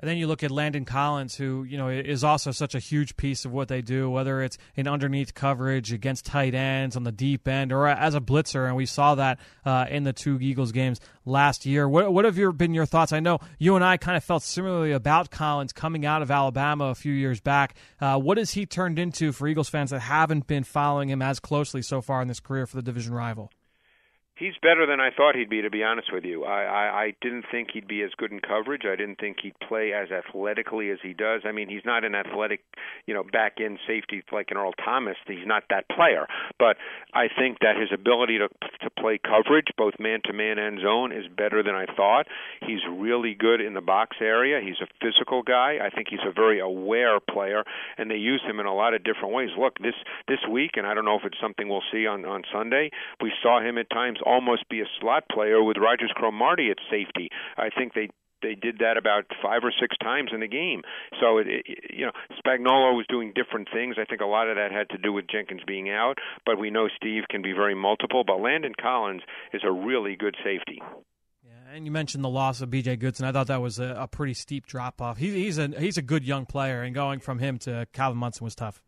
And 0.00 0.08
then 0.08 0.16
you 0.16 0.26
look 0.26 0.42
at 0.42 0.50
Landon 0.50 0.84
Collins, 0.84 1.36
who 1.36 1.62
you 1.64 1.78
know 1.78 1.88
is 1.88 2.24
also 2.24 2.50
such 2.50 2.74
a 2.74 2.78
huge 2.78 3.16
piece 3.16 3.44
of 3.44 3.52
what 3.52 3.68
they 3.68 3.82
do, 3.82 4.10
whether 4.10 4.42
it's 4.42 4.58
in 4.74 4.88
underneath 4.88 5.34
coverage 5.34 5.92
against 5.92 6.26
tight 6.26 6.54
ends 6.54 6.96
on 6.96 7.04
the 7.04 7.12
deep 7.12 7.46
end, 7.46 7.72
or 7.72 7.86
as 7.86 8.14
a 8.14 8.20
blitzer. 8.20 8.66
And 8.66 8.74
we 8.74 8.86
saw 8.86 9.14
that 9.14 9.38
uh, 9.64 9.86
in 9.88 10.02
the 10.02 10.12
two 10.12 10.38
Eagles 10.40 10.72
games 10.72 10.98
last 11.24 11.66
year. 11.66 11.88
What, 11.88 12.12
what 12.12 12.24
have 12.24 12.36
your, 12.36 12.52
been 12.52 12.74
your 12.74 12.86
thoughts? 12.86 13.12
I 13.12 13.20
know 13.20 13.38
you 13.58 13.76
and 13.76 13.84
I 13.84 13.96
kind 13.96 14.16
of 14.16 14.24
felt 14.24 14.42
similarly 14.42 14.92
about 14.92 15.30
Collins 15.30 15.72
coming 15.72 16.04
out 16.04 16.22
of 16.22 16.30
Alabama 16.30 16.86
a 16.86 16.94
few 16.94 17.12
years 17.12 17.40
back. 17.40 17.76
Uh, 18.00 18.18
what 18.18 18.38
has 18.38 18.52
he 18.52 18.66
turned 18.66 18.98
into 18.98 19.30
for 19.30 19.46
Eagles 19.46 19.68
fans 19.68 19.90
that 19.90 20.00
haven't 20.00 20.46
been 20.46 20.64
following 20.64 21.10
him 21.10 21.22
as 21.22 21.38
closely 21.38 21.82
so 21.82 22.00
far 22.00 22.22
in 22.22 22.28
this 22.28 22.40
career 22.40 22.66
for 22.66 22.76
the 22.76 22.82
division 22.82 23.14
rival? 23.14 23.50
He's 24.42 24.58
better 24.60 24.86
than 24.86 24.98
I 24.98 25.10
thought 25.16 25.36
he'd 25.36 25.48
be, 25.48 25.62
to 25.62 25.70
be 25.70 25.84
honest 25.84 26.12
with 26.12 26.24
you. 26.24 26.42
I, 26.42 26.64
I, 26.64 27.02
I 27.02 27.14
didn't 27.22 27.44
think 27.48 27.68
he'd 27.72 27.86
be 27.86 28.02
as 28.02 28.10
good 28.16 28.32
in 28.32 28.40
coverage. 28.40 28.82
I 28.84 28.96
didn't 28.96 29.20
think 29.20 29.36
he'd 29.40 29.54
play 29.60 29.92
as 29.92 30.10
athletically 30.10 30.90
as 30.90 30.98
he 31.00 31.14
does. 31.14 31.42
I 31.44 31.52
mean, 31.52 31.68
he's 31.68 31.84
not 31.84 32.02
an 32.02 32.16
athletic, 32.16 32.58
you 33.06 33.14
know, 33.14 33.22
back 33.22 33.58
end 33.60 33.78
safety 33.86 34.20
like 34.32 34.48
an 34.50 34.56
Earl 34.56 34.72
Thomas. 34.84 35.14
He's 35.28 35.46
not 35.46 35.62
that 35.70 35.88
player. 35.88 36.26
But 36.58 36.76
I 37.14 37.28
think 37.28 37.60
that 37.60 37.76
his 37.78 37.90
ability 37.94 38.38
to 38.38 38.48
to 38.82 38.90
play 38.90 39.20
coverage, 39.22 39.68
both 39.76 39.94
man 40.00 40.18
to 40.24 40.32
man 40.32 40.58
and 40.58 40.80
zone, 40.80 41.12
is 41.12 41.28
better 41.28 41.62
than 41.62 41.76
I 41.76 41.86
thought. 41.94 42.26
He's 42.66 42.80
really 42.90 43.34
good 43.34 43.60
in 43.60 43.74
the 43.74 43.80
box 43.80 44.16
area. 44.20 44.60
He's 44.60 44.80
a 44.82 44.90
physical 45.00 45.44
guy. 45.44 45.78
I 45.80 45.90
think 45.90 46.08
he's 46.10 46.26
a 46.26 46.32
very 46.32 46.58
aware 46.58 47.20
player, 47.20 47.62
and 47.96 48.10
they 48.10 48.16
use 48.16 48.42
him 48.44 48.58
in 48.58 48.66
a 48.66 48.74
lot 48.74 48.92
of 48.92 49.04
different 49.04 49.34
ways. 49.34 49.50
Look, 49.56 49.78
this 49.78 49.94
this 50.26 50.40
week, 50.50 50.72
and 50.74 50.84
I 50.84 50.94
don't 50.94 51.04
know 51.04 51.16
if 51.16 51.24
it's 51.24 51.38
something 51.40 51.68
we'll 51.68 51.86
see 51.92 52.08
on 52.08 52.24
on 52.24 52.42
Sunday. 52.52 52.90
We 53.20 53.30
saw 53.40 53.60
him 53.60 53.78
at 53.78 53.88
times 53.88 54.18
almost 54.32 54.68
be 54.68 54.80
a 54.80 54.88
slot 55.00 55.24
player 55.30 55.62
with 55.62 55.76
Rodgers 55.76 56.12
Cromartie 56.14 56.70
at 56.70 56.78
safety. 56.90 57.28
I 57.56 57.68
think 57.68 57.92
they 57.94 58.08
they 58.42 58.54
did 58.54 58.78
that 58.78 58.96
about 58.96 59.24
five 59.40 59.62
or 59.62 59.72
six 59.80 59.96
times 59.98 60.30
in 60.34 60.40
the 60.40 60.48
game. 60.48 60.82
So 61.20 61.38
it, 61.38 61.46
it, 61.46 61.64
you 61.90 62.06
know, 62.06 62.12
Spagnuolo 62.44 62.96
was 62.96 63.06
doing 63.08 63.32
different 63.34 63.68
things. 63.72 63.96
I 64.00 64.04
think 64.04 64.20
a 64.20 64.26
lot 64.26 64.48
of 64.48 64.56
that 64.56 64.72
had 64.72 64.90
to 64.90 64.98
do 64.98 65.12
with 65.12 65.26
Jenkins 65.30 65.62
being 65.66 65.90
out, 65.90 66.18
but 66.44 66.58
we 66.58 66.70
know 66.70 66.88
Steve 66.96 67.22
can 67.30 67.40
be 67.40 67.52
very 67.52 67.74
multiple. 67.74 68.24
But 68.26 68.40
Landon 68.40 68.74
Collins 68.80 69.22
is 69.52 69.62
a 69.64 69.70
really 69.70 70.16
good 70.16 70.34
safety. 70.44 70.82
Yeah, 71.44 71.74
and 71.74 71.86
you 71.86 71.92
mentioned 71.92 72.24
the 72.24 72.28
loss 72.28 72.60
of 72.60 72.70
B.J. 72.70 72.96
Goodson. 72.96 73.26
I 73.26 73.32
thought 73.32 73.46
that 73.46 73.62
was 73.62 73.78
a, 73.78 73.94
a 73.96 74.08
pretty 74.08 74.34
steep 74.34 74.66
drop 74.66 75.00
off. 75.00 75.18
He, 75.18 75.30
he's 75.30 75.58
a 75.58 75.68
he's 75.68 75.98
a 75.98 76.02
good 76.02 76.24
young 76.24 76.46
player, 76.46 76.82
and 76.82 76.94
going 76.94 77.20
from 77.20 77.38
him 77.38 77.58
to 77.60 77.86
Calvin 77.92 78.18
Munson 78.18 78.44
was 78.44 78.56
tough 78.56 78.82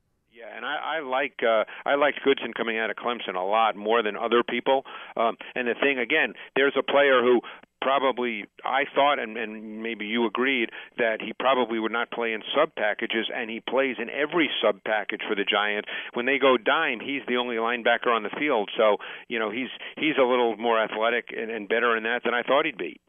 and 0.65 0.73
I, 0.73 0.97
I 0.97 1.01
like 1.01 1.41
uh, 1.43 1.65
I 1.85 1.95
liked 1.97 2.21
Goodson 2.25 2.53
coming 2.57 2.79
out 2.79 2.91
of 2.91 2.97
Clemson 2.97 3.37
a 3.37 3.45
lot 3.45 3.77
more 3.77 4.03
than 4.03 4.17
other 4.17 4.43
people. 4.43 4.85
Um, 5.17 5.37
and 5.55 5.69
the 5.69 5.75
thing 5.81 5.99
again, 5.99 6.35
there's 6.57 6.75
a 6.79 6.83
player 6.83 7.21
who 7.23 7.41
probably 7.81 8.47
I 8.65 8.85
thought, 8.95 9.19
and, 9.19 9.37
and 9.37 9.83
maybe 9.83 10.07
you 10.07 10.27
agreed 10.27 10.71
that 10.97 11.21
he 11.21 11.33
probably 11.39 11.79
would 11.79 11.93
not 11.93 12.11
play 12.11 12.33
in 12.33 12.41
sub 12.57 12.75
packages, 12.75 13.27
and 13.35 13.51
he 13.51 13.61
plays 13.61 13.97
in 14.01 14.09
every 14.09 14.49
sub 14.63 14.83
package 14.85 15.21
for 15.29 15.35
the 15.35 15.45
Giants. 15.45 15.89
When 16.15 16.25
they 16.27 16.39
go 16.39 16.57
dime, 16.57 17.01
he's 17.01 17.23
the 17.29 17.37
only 17.37 17.57
linebacker 17.57 18.09
on 18.09 18.23
the 18.23 18.35
field, 18.39 18.71
so 18.77 18.97
you 19.29 19.39
know 19.39 19.51
he's 19.51 19.69
he's 19.97 20.17
a 20.19 20.25
little 20.25 20.57
more 20.57 20.83
athletic 20.83 21.29
and, 21.37 21.51
and 21.51 21.69
better 21.69 21.97
in 21.97 22.05
that 22.05 22.23
than 22.25 22.35
I 22.35 22.43
thought 22.43 22.65
he'd 22.65 22.79
be. 22.79 23.01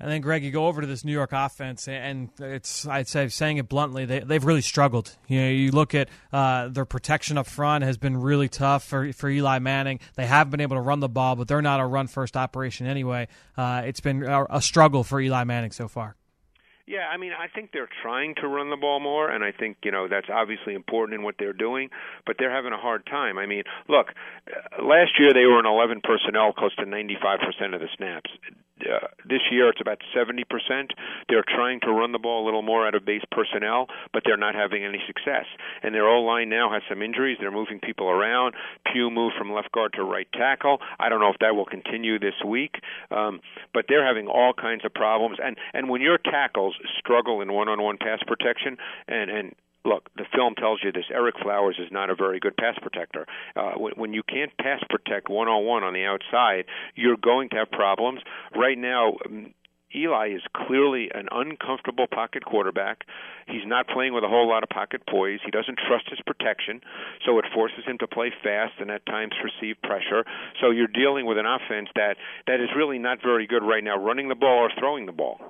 And 0.00 0.10
then, 0.10 0.22
Greg, 0.22 0.42
you 0.42 0.50
go 0.50 0.66
over 0.66 0.80
to 0.80 0.86
this 0.86 1.04
New 1.04 1.12
York 1.12 1.30
offense, 1.32 1.86
and 1.86 2.30
it's, 2.38 2.86
I'd 2.86 3.06
say, 3.06 3.28
saying 3.28 3.58
it 3.58 3.68
bluntly, 3.68 4.06
they, 4.06 4.20
they've 4.20 4.44
really 4.44 4.62
struggled. 4.62 5.14
You 5.28 5.40
know, 5.42 5.48
you 5.50 5.70
look 5.72 5.94
at 5.94 6.08
uh, 6.32 6.68
their 6.68 6.86
protection 6.86 7.36
up 7.36 7.46
front 7.46 7.84
has 7.84 7.98
been 7.98 8.16
really 8.16 8.48
tough 8.48 8.82
for, 8.84 9.12
for 9.12 9.28
Eli 9.28 9.58
Manning. 9.58 10.00
They 10.16 10.24
have 10.24 10.50
been 10.50 10.60
able 10.60 10.76
to 10.76 10.80
run 10.80 11.00
the 11.00 11.08
ball, 11.08 11.36
but 11.36 11.48
they're 11.48 11.60
not 11.60 11.80
a 11.80 11.86
run 11.86 12.06
first 12.06 12.34
operation 12.34 12.86
anyway. 12.86 13.28
Uh, 13.58 13.82
it's 13.84 14.00
been 14.00 14.22
a, 14.22 14.46
a 14.48 14.62
struggle 14.62 15.04
for 15.04 15.20
Eli 15.20 15.44
Manning 15.44 15.72
so 15.72 15.86
far. 15.86 16.16
Yeah, 16.90 17.06
I 17.06 17.18
mean, 17.18 17.30
I 17.30 17.46
think 17.46 17.70
they're 17.72 17.88
trying 18.02 18.34
to 18.42 18.48
run 18.48 18.68
the 18.70 18.76
ball 18.76 18.98
more, 18.98 19.30
and 19.30 19.44
I 19.44 19.52
think 19.52 19.76
you 19.84 19.92
know 19.92 20.08
that's 20.08 20.26
obviously 20.28 20.74
important 20.74 21.14
in 21.14 21.22
what 21.22 21.36
they're 21.38 21.52
doing. 21.52 21.88
But 22.26 22.34
they're 22.36 22.50
having 22.50 22.72
a 22.72 22.82
hard 22.82 23.06
time. 23.06 23.38
I 23.38 23.46
mean, 23.46 23.62
look, 23.88 24.08
uh, 24.50 24.82
last 24.82 25.12
year 25.16 25.32
they 25.32 25.46
were 25.46 25.60
in 25.60 25.66
11 25.66 26.00
personnel, 26.02 26.52
close 26.52 26.74
to 26.82 26.86
95% 26.86 27.74
of 27.74 27.80
the 27.80 27.86
snaps. 27.96 28.30
Uh, 28.80 29.06
this 29.28 29.42
year 29.50 29.68
it's 29.68 29.80
about 29.80 29.98
70%. 30.16 30.44
They're 31.28 31.44
trying 31.46 31.80
to 31.80 31.92
run 31.92 32.12
the 32.12 32.18
ball 32.18 32.42
a 32.42 32.46
little 32.46 32.62
more 32.62 32.86
out 32.86 32.94
of 32.94 33.04
base 33.04 33.22
personnel, 33.30 33.86
but 34.12 34.22
they're 34.24 34.36
not 34.36 34.54
having 34.54 34.84
any 34.84 35.00
success. 35.06 35.44
And 35.82 35.94
their 35.94 36.08
O 36.08 36.22
line 36.22 36.48
now 36.48 36.72
has 36.72 36.82
some 36.88 37.02
injuries. 37.02 37.36
They're 37.40 37.50
moving 37.50 37.78
people 37.78 38.08
around. 38.08 38.54
Pugh 38.90 39.10
moved 39.10 39.34
from 39.36 39.52
left 39.52 39.70
guard 39.72 39.92
to 39.94 40.02
right 40.02 40.28
tackle. 40.32 40.78
I 40.98 41.08
don't 41.08 41.20
know 41.20 41.30
if 41.30 41.38
that 41.40 41.54
will 41.54 41.66
continue 41.66 42.18
this 42.18 42.34
week, 42.44 42.76
um, 43.10 43.40
but 43.74 43.84
they're 43.88 44.06
having 44.06 44.26
all 44.26 44.52
kinds 44.52 44.84
of 44.84 44.94
problems. 44.94 45.38
And 45.42 45.56
and 45.74 45.88
when 45.88 46.00
your 46.00 46.18
tackles 46.18 46.74
struggle 46.98 47.40
in 47.40 47.52
one-on-one 47.52 47.98
pass 47.98 48.20
protection, 48.26 48.76
and 49.08 49.30
and 49.30 49.54
look, 49.84 50.08
the 50.16 50.24
film 50.34 50.54
tells 50.54 50.80
you 50.82 50.92
this. 50.92 51.04
Ereck 51.14 51.42
Flowers 51.42 51.76
is 51.78 51.90
not 51.90 52.10
a 52.10 52.14
very 52.14 52.38
good 52.38 52.56
pass 52.56 52.76
protector. 52.80 53.26
Uh, 53.56 53.72
when, 53.72 53.92
when 53.94 54.12
you 54.12 54.22
can't 54.22 54.56
pass 54.58 54.80
protect 54.88 55.28
one 55.28 55.48
on 55.48 55.64
one 55.64 55.82
on 55.82 55.94
the 55.94 56.04
outside, 56.04 56.64
you're 56.94 57.16
going 57.16 57.48
to 57.50 57.56
have 57.56 57.70
problems. 57.70 58.20
Right 58.54 58.78
now, 58.78 59.16
um, 59.26 59.54
Eli 59.94 60.34
is 60.34 60.42
clearly 60.54 61.10
an 61.12 61.28
uncomfortable 61.32 62.06
pocket 62.06 62.44
quarterback. 62.44 63.04
He's 63.48 63.66
not 63.66 63.88
playing 63.88 64.14
with 64.14 64.22
a 64.22 64.28
whole 64.28 64.48
lot 64.48 64.62
of 64.62 64.68
pocket 64.68 65.02
poise. 65.08 65.40
He 65.44 65.50
doesn't 65.50 65.78
trust 65.88 66.08
his 66.08 66.20
protection, 66.24 66.80
so 67.26 67.38
it 67.38 67.44
forces 67.52 67.84
him 67.84 67.98
to 67.98 68.06
play 68.06 68.32
fast 68.42 68.74
and 68.78 68.90
at 68.90 69.04
times 69.06 69.32
receive 69.42 69.82
pressure. 69.82 70.24
So 70.60 70.70
you're 70.70 70.86
dealing 70.86 71.26
with 71.26 71.38
an 71.38 71.46
offense 71.46 71.88
that 71.96 72.16
that 72.46 72.60
is 72.60 72.68
really 72.76 72.98
not 72.98 73.18
very 73.22 73.46
good 73.48 73.64
right 73.64 73.82
now, 73.82 73.98
running 73.98 74.28
the 74.28 74.36
ball 74.36 74.58
or 74.58 74.70
throwing 74.78 75.06
the 75.06 75.12
ball. 75.12 75.40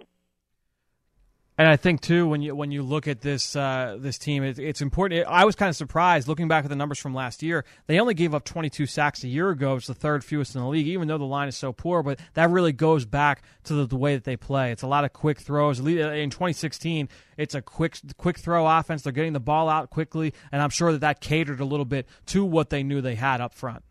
And 1.60 1.68
I 1.68 1.76
think 1.76 2.00
too, 2.00 2.26
when 2.26 2.40
you 2.40 2.56
when 2.56 2.70
you 2.70 2.82
look 2.82 3.06
at 3.06 3.20
this 3.20 3.54
uh, 3.54 3.98
this 4.00 4.16
team, 4.16 4.42
it, 4.42 4.58
it's 4.58 4.80
important. 4.80 5.26
I 5.28 5.44
was 5.44 5.56
kind 5.56 5.68
of 5.68 5.76
surprised 5.76 6.26
looking 6.26 6.48
back 6.48 6.64
at 6.64 6.70
the 6.70 6.74
numbers 6.74 6.98
from 6.98 7.12
last 7.12 7.42
year. 7.42 7.66
They 7.86 8.00
only 8.00 8.14
gave 8.14 8.34
up 8.34 8.44
22 8.44 8.86
sacks 8.86 9.24
a 9.24 9.28
year 9.28 9.50
ago. 9.50 9.76
It's 9.76 9.86
the 9.86 9.92
third 9.92 10.24
fewest 10.24 10.54
in 10.54 10.62
the 10.62 10.66
league, 10.66 10.86
even 10.86 11.06
though 11.06 11.18
the 11.18 11.24
line 11.24 11.48
is 11.48 11.58
so 11.58 11.74
poor. 11.74 12.02
But 12.02 12.18
that 12.32 12.48
really 12.48 12.72
goes 12.72 13.04
back 13.04 13.42
to 13.64 13.74
the, 13.74 13.84
the 13.84 13.98
way 13.98 14.14
that 14.14 14.24
they 14.24 14.38
play. 14.38 14.72
It's 14.72 14.80
a 14.80 14.86
lot 14.86 15.04
of 15.04 15.12
quick 15.12 15.38
throws. 15.38 15.80
In 15.80 16.30
2016, 16.30 17.10
it's 17.36 17.54
a 17.54 17.60
quick 17.60 17.98
quick 18.16 18.38
throw 18.38 18.66
offense. 18.66 19.02
They're 19.02 19.12
getting 19.12 19.34
the 19.34 19.38
ball 19.38 19.68
out 19.68 19.90
quickly, 19.90 20.32
and 20.50 20.62
I'm 20.62 20.70
sure 20.70 20.92
that 20.92 21.02
that 21.02 21.20
catered 21.20 21.60
a 21.60 21.66
little 21.66 21.84
bit 21.84 22.06
to 22.28 22.42
what 22.42 22.70
they 22.70 22.82
knew 22.82 23.02
they 23.02 23.16
had 23.16 23.42
up 23.42 23.52
front. 23.52 23.84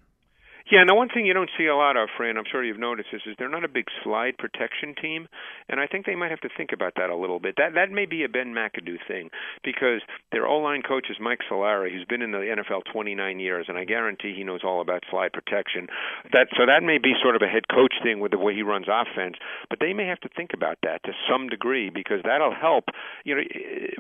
Yeah, 0.71 0.85
the 0.87 0.93
one 0.93 1.09
thing 1.09 1.25
you 1.25 1.33
don't 1.33 1.49
see 1.57 1.65
a 1.65 1.75
lot 1.75 1.97
of, 1.97 2.09
Fran, 2.15 2.37
I'm 2.37 2.45
sure 2.45 2.63
you've 2.63 2.77
noticed 2.77 3.09
this, 3.11 3.23
is 3.25 3.35
they're 3.39 3.49
not 3.49 3.63
a 3.63 3.67
big 3.67 3.85
slide 4.03 4.37
protection 4.37 4.93
team, 5.01 5.27
and 5.67 5.79
I 5.79 5.87
think 5.87 6.05
they 6.05 6.13
might 6.13 6.29
have 6.29 6.41
to 6.41 6.49
think 6.55 6.69
about 6.71 6.93
that 6.95 7.09
a 7.09 7.15
little 7.15 7.39
bit. 7.39 7.55
That 7.57 7.73
that 7.73 7.89
may 7.89 8.05
be 8.05 8.23
a 8.23 8.29
Ben 8.29 8.53
McAdoo 8.53 9.01
thing 9.07 9.31
because 9.63 10.01
their 10.31 10.45
O-line 10.45 10.83
coach 10.83 11.07
is 11.09 11.17
Mike 11.19 11.39
Solari, 11.49 11.91
who's 11.91 12.05
been 12.05 12.21
in 12.21 12.31
the 12.31 12.45
NFL 12.45 12.83
29 12.93 13.39
years, 13.39 13.65
and 13.67 13.79
I 13.79 13.83
guarantee 13.83 14.35
he 14.37 14.43
knows 14.43 14.61
all 14.63 14.79
about 14.79 15.01
slide 15.09 15.33
protection. 15.33 15.87
That 16.33 16.49
so 16.55 16.67
that 16.67 16.83
may 16.83 16.99
be 16.99 17.13
sort 17.19 17.35
of 17.35 17.41
a 17.41 17.47
head 17.47 17.67
coach 17.73 17.93
thing 18.03 18.19
with 18.19 18.31
the 18.31 18.37
way 18.37 18.53
he 18.53 18.61
runs 18.61 18.85
offense, 18.87 19.37
but 19.71 19.79
they 19.79 19.93
may 19.93 20.05
have 20.05 20.19
to 20.21 20.29
think 20.29 20.51
about 20.53 20.77
that 20.83 21.01
to 21.05 21.13
some 21.27 21.49
degree 21.49 21.89
because 21.89 22.21
that'll 22.23 22.53
help. 22.53 22.85
You 23.25 23.37
know, 23.37 23.41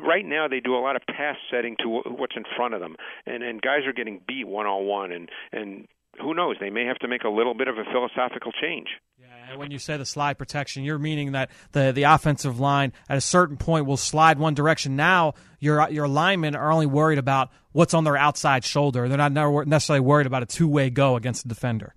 right 0.05 0.25
now 0.25 0.47
they 0.47 0.59
do 0.59 0.75
a 0.75 0.85
lot 0.85 0.95
of 0.95 1.01
pass 1.09 1.37
setting 1.49 1.77
to 1.81 1.89
what's 1.89 2.37
in 2.37 2.43
front 2.55 2.75
of 2.75 2.79
them, 2.79 2.95
and 3.25 3.41
and 3.41 3.59
guys 3.59 3.87
are 3.87 3.93
getting 3.93 4.21
beat 4.27 4.47
one 4.47 4.67
on 4.67 4.85
one, 4.85 5.11
and 5.11 5.29
and 5.51 5.87
who 6.21 6.33
knows? 6.33 6.57
They 6.59 6.69
may 6.69 6.85
have 6.85 6.97
to 6.99 7.07
make 7.07 7.23
a 7.23 7.29
little 7.29 7.53
bit 7.53 7.67
of 7.67 7.77
a 7.77 7.83
philosophical 7.83 8.51
change. 8.51 8.87
Yeah, 9.19 9.27
and 9.51 9.59
when 9.59 9.71
you 9.71 9.79
say 9.79 9.97
the 9.97 10.05
slide 10.05 10.37
protection, 10.37 10.83
you're 10.83 10.99
meaning 10.99 11.33
that 11.33 11.49
the 11.71 11.91
the 11.91 12.03
offensive 12.03 12.59
line 12.59 12.93
at 13.07 13.17
a 13.17 13.21
certain 13.21 13.57
point 13.57 13.85
will 13.85 13.97
slide 13.97 14.39
one 14.39 14.53
direction. 14.53 14.95
Now 14.95 15.33
your 15.59 15.89
your 15.89 16.07
linemen 16.07 16.55
are 16.55 16.71
only 16.71 16.85
worried 16.85 17.19
about 17.19 17.49
what's 17.71 17.93
on 17.93 18.03
their 18.03 18.17
outside 18.17 18.63
shoulder. 18.63 19.07
They're 19.07 19.29
not 19.29 19.67
necessarily 19.67 20.01
worried 20.01 20.27
about 20.27 20.43
a 20.43 20.45
two 20.45 20.67
way 20.67 20.89
go 20.89 21.15
against 21.15 21.43
the 21.43 21.49
defender. 21.49 21.95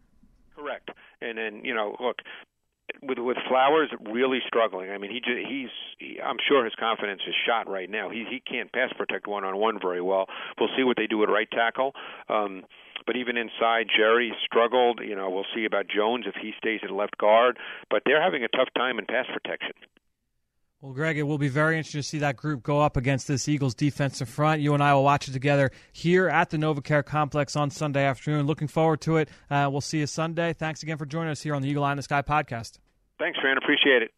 Correct. 0.57 0.91
And 1.21 1.39
then 1.39 1.65
you 1.65 1.75
know, 1.75 1.97
look, 2.01 2.19
with 3.03 3.19
with 3.19 3.37
Flowers 3.49 3.91
really 4.11 4.41
struggling. 4.47 4.91
I 4.91 4.99
mean, 4.99 5.11
he 5.11 5.21
just, 5.21 5.49
he's 5.49 5.71
he, 5.99 6.21
I'm 6.21 6.37
sure 6.47 6.65
his 6.65 6.75
confidence 6.75 7.23
is 7.27 7.35
shot 7.47 7.69
right 7.69 7.89
now. 7.89 8.11
He 8.11 8.25
he 8.29 8.41
can't 8.41 8.73
pass 8.73 8.93
protect 8.97 9.27
one 9.27 9.45
on 9.45 9.57
one 9.57 9.79
very 9.81 10.01
well. 10.03 10.27
We'll 10.59 10.71
see 10.77 10.85
what 10.85 10.97
they 10.97 11.07
do 11.07 11.23
at 11.23 11.29
right 11.29 11.51
tackle. 11.51 11.95
Um, 12.29 12.65
but 13.07 13.17
even 13.17 13.37
inside, 13.37 13.87
Jerry 13.95 14.33
struggled. 14.45 15.01
You 15.03 15.17
know, 15.17 15.31
we'll 15.31 15.47
see 15.55 15.65
about 15.65 15.87
Jones 15.89 16.27
if 16.27 16.35
he 16.41 16.53
stays 16.59 16.81
at 16.85 16.91
left 16.91 17.19
guard. 17.19 17.59
But 17.91 18.03
they're 18.07 18.23
having 18.23 18.45
a 18.45 18.49
tough 18.49 18.69
time 18.77 18.99
in 18.99 19.07
pass 19.07 19.27
protection. 19.33 19.75
Well, 20.83 20.93
Greg, 20.93 21.17
it 21.17 21.23
will 21.23 21.39
be 21.39 21.47
very 21.47 21.79
interesting 21.79 22.01
to 22.01 22.07
see 22.07 22.19
that 22.19 22.37
group 22.37 22.65
go 22.65 22.81
up 22.81 22.97
against 22.97 23.29
this 23.29 23.49
Eagles 23.49 23.73
defensive 23.73 24.29
front. 24.29 24.61
You 24.63 24.75
and 24.75 24.83
I 24.83 24.95
will 24.95 25.05
watch 25.05 25.29
it 25.29 25.31
together 25.31 25.71
here 25.93 26.29
at 26.29 26.51
the 26.51 26.57
NovaCare 26.57 27.05
Complex 27.05 27.55
on 27.55 27.71
Sunday 27.71 28.05
afternoon. 28.05 28.49
Looking 28.49 28.67
forward 28.67 29.01
to 29.03 29.19
it. 29.19 29.29
Uh, 29.49 29.69
we'll 29.71 29.81
see 29.81 30.01
you 30.01 30.09
Sunday. 30.09 30.53
Thanks 30.53 30.83
again 30.83 30.99
for 30.99 31.07
joining 31.07 31.31
us 31.31 31.41
here 31.41 31.55
on 31.55 31.63
the 31.63 31.69
Eagle 31.69 31.85
Eye 31.85 31.93
in 31.93 31.99
the 31.99 32.03
Sky 32.03 32.23
podcast. 32.23 32.81
Thanks, 33.21 33.39
Fran. 33.39 33.59
Appreciate 33.59 34.03
it. 34.03 34.11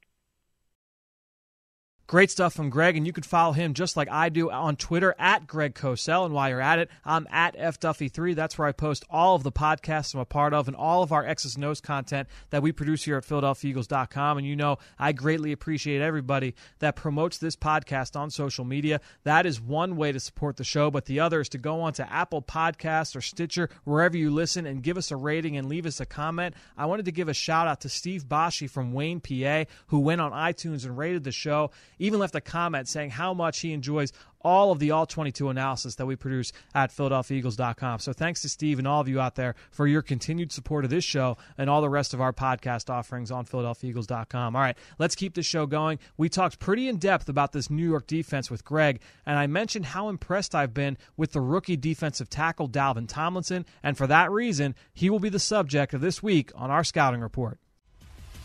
Great 2.06 2.30
stuff 2.30 2.52
from 2.52 2.68
Greg, 2.68 2.98
and 2.98 3.06
you 3.06 3.14
can 3.14 3.22
follow 3.22 3.52
him 3.52 3.72
just 3.72 3.96
like 3.96 4.10
I 4.10 4.28
do 4.28 4.50
on 4.50 4.76
Twitter 4.76 5.14
at 5.18 5.46
Greg 5.46 5.74
Cosell. 5.74 6.26
And 6.26 6.34
while 6.34 6.50
you're 6.50 6.60
at 6.60 6.78
it, 6.78 6.90
I'm 7.02 7.26
at 7.30 7.56
FDuffy3. 7.56 8.34
That's 8.34 8.58
where 8.58 8.68
I 8.68 8.72
post 8.72 9.06
all 9.08 9.36
of 9.36 9.42
the 9.42 9.50
podcasts 9.50 10.12
I'm 10.12 10.20
a 10.20 10.26
part 10.26 10.52
of 10.52 10.68
and 10.68 10.76
all 10.76 11.02
of 11.02 11.12
our 11.12 11.24
X's 11.24 11.56
and 11.56 11.64
O's 11.64 11.80
content 11.80 12.28
that 12.50 12.62
we 12.62 12.72
produce 12.72 13.04
here 13.04 13.16
at 13.16 13.24
PhiladelphiaEagles.com. 13.24 14.36
And 14.36 14.46
you 14.46 14.54
know, 14.54 14.76
I 14.98 15.12
greatly 15.12 15.50
appreciate 15.52 16.02
everybody 16.02 16.54
that 16.80 16.94
promotes 16.94 17.38
this 17.38 17.56
podcast 17.56 18.20
on 18.20 18.30
social 18.30 18.66
media. 18.66 19.00
That 19.22 19.46
is 19.46 19.58
one 19.58 19.96
way 19.96 20.12
to 20.12 20.20
support 20.20 20.58
the 20.58 20.64
show, 20.64 20.90
but 20.90 21.06
the 21.06 21.20
other 21.20 21.40
is 21.40 21.48
to 21.50 21.58
go 21.58 21.80
on 21.80 21.94
to 21.94 22.12
Apple 22.12 22.42
Podcasts 22.42 23.16
or 23.16 23.22
Stitcher, 23.22 23.70
wherever 23.84 24.18
you 24.18 24.30
listen, 24.30 24.66
and 24.66 24.82
give 24.82 24.98
us 24.98 25.10
a 25.10 25.16
rating 25.16 25.56
and 25.56 25.70
leave 25.70 25.86
us 25.86 26.00
a 26.00 26.06
comment. 26.06 26.54
I 26.76 26.84
wanted 26.84 27.06
to 27.06 27.12
give 27.12 27.30
a 27.30 27.34
shout 27.34 27.66
out 27.66 27.80
to 27.80 27.88
Steve 27.88 28.28
Bashi 28.28 28.66
from 28.66 28.92
Wayne, 28.92 29.20
PA, 29.20 29.64
who 29.86 30.00
went 30.00 30.20
on 30.20 30.32
iTunes 30.32 30.84
and 30.84 30.98
rated 30.98 31.24
the 31.24 31.32
show 31.32 31.70
even 31.98 32.20
left 32.20 32.34
a 32.34 32.40
comment 32.40 32.88
saying 32.88 33.10
how 33.10 33.34
much 33.34 33.60
he 33.60 33.72
enjoys 33.72 34.12
all 34.44 34.70
of 34.70 34.78
the 34.78 34.90
all 34.90 35.06
22 35.06 35.48
analysis 35.48 35.94
that 35.96 36.06
we 36.06 36.16
produce 36.16 36.52
at 36.74 36.90
PhiladelphiaEagles.com. 36.90 37.98
So 37.98 38.12
thanks 38.12 38.42
to 38.42 38.48
Steve 38.48 38.78
and 38.78 38.86
all 38.86 39.00
of 39.00 39.08
you 39.08 39.20
out 39.20 39.34
there 39.36 39.54
for 39.70 39.86
your 39.86 40.02
continued 40.02 40.52
support 40.52 40.84
of 40.84 40.90
this 40.90 41.04
show 41.04 41.36
and 41.56 41.70
all 41.70 41.80
the 41.80 41.88
rest 41.88 42.12
of 42.12 42.20
our 42.20 42.32
podcast 42.32 42.90
offerings 42.90 43.30
on 43.30 43.46
PhiladelphiaEagles.com. 43.46 44.54
All 44.54 44.62
right, 44.62 44.76
let's 44.98 45.14
keep 45.14 45.34
this 45.34 45.46
show 45.46 45.66
going. 45.66 45.98
We 46.16 46.28
talked 46.28 46.58
pretty 46.58 46.88
in 46.88 46.98
depth 46.98 47.28
about 47.28 47.52
this 47.52 47.70
New 47.70 47.88
York 47.88 48.06
defense 48.06 48.50
with 48.50 48.64
Greg, 48.64 49.00
and 49.24 49.38
I 49.38 49.46
mentioned 49.46 49.86
how 49.86 50.08
impressed 50.08 50.54
I've 50.54 50.74
been 50.74 50.98
with 51.16 51.32
the 51.32 51.40
rookie 51.40 51.76
defensive 51.76 52.28
tackle 52.28 52.68
Dalvin 52.68 53.08
Tomlinson, 53.08 53.64
and 53.82 53.96
for 53.96 54.06
that 54.06 54.30
reason, 54.30 54.74
he 54.92 55.08
will 55.08 55.20
be 55.20 55.30
the 55.30 55.38
subject 55.38 55.94
of 55.94 56.00
this 56.00 56.22
week 56.22 56.52
on 56.54 56.70
our 56.70 56.84
scouting 56.84 57.20
report. 57.20 57.58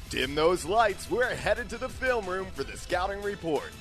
Dim 0.09 0.35
those 0.35 0.65
lights. 0.65 1.09
We're 1.09 1.35
headed 1.35 1.69
to 1.69 1.77
the 1.77 1.89
film 1.89 2.25
room 2.25 2.47
for 2.53 2.63
the 2.63 2.77
scouting 2.77 3.21
report. 3.21 3.71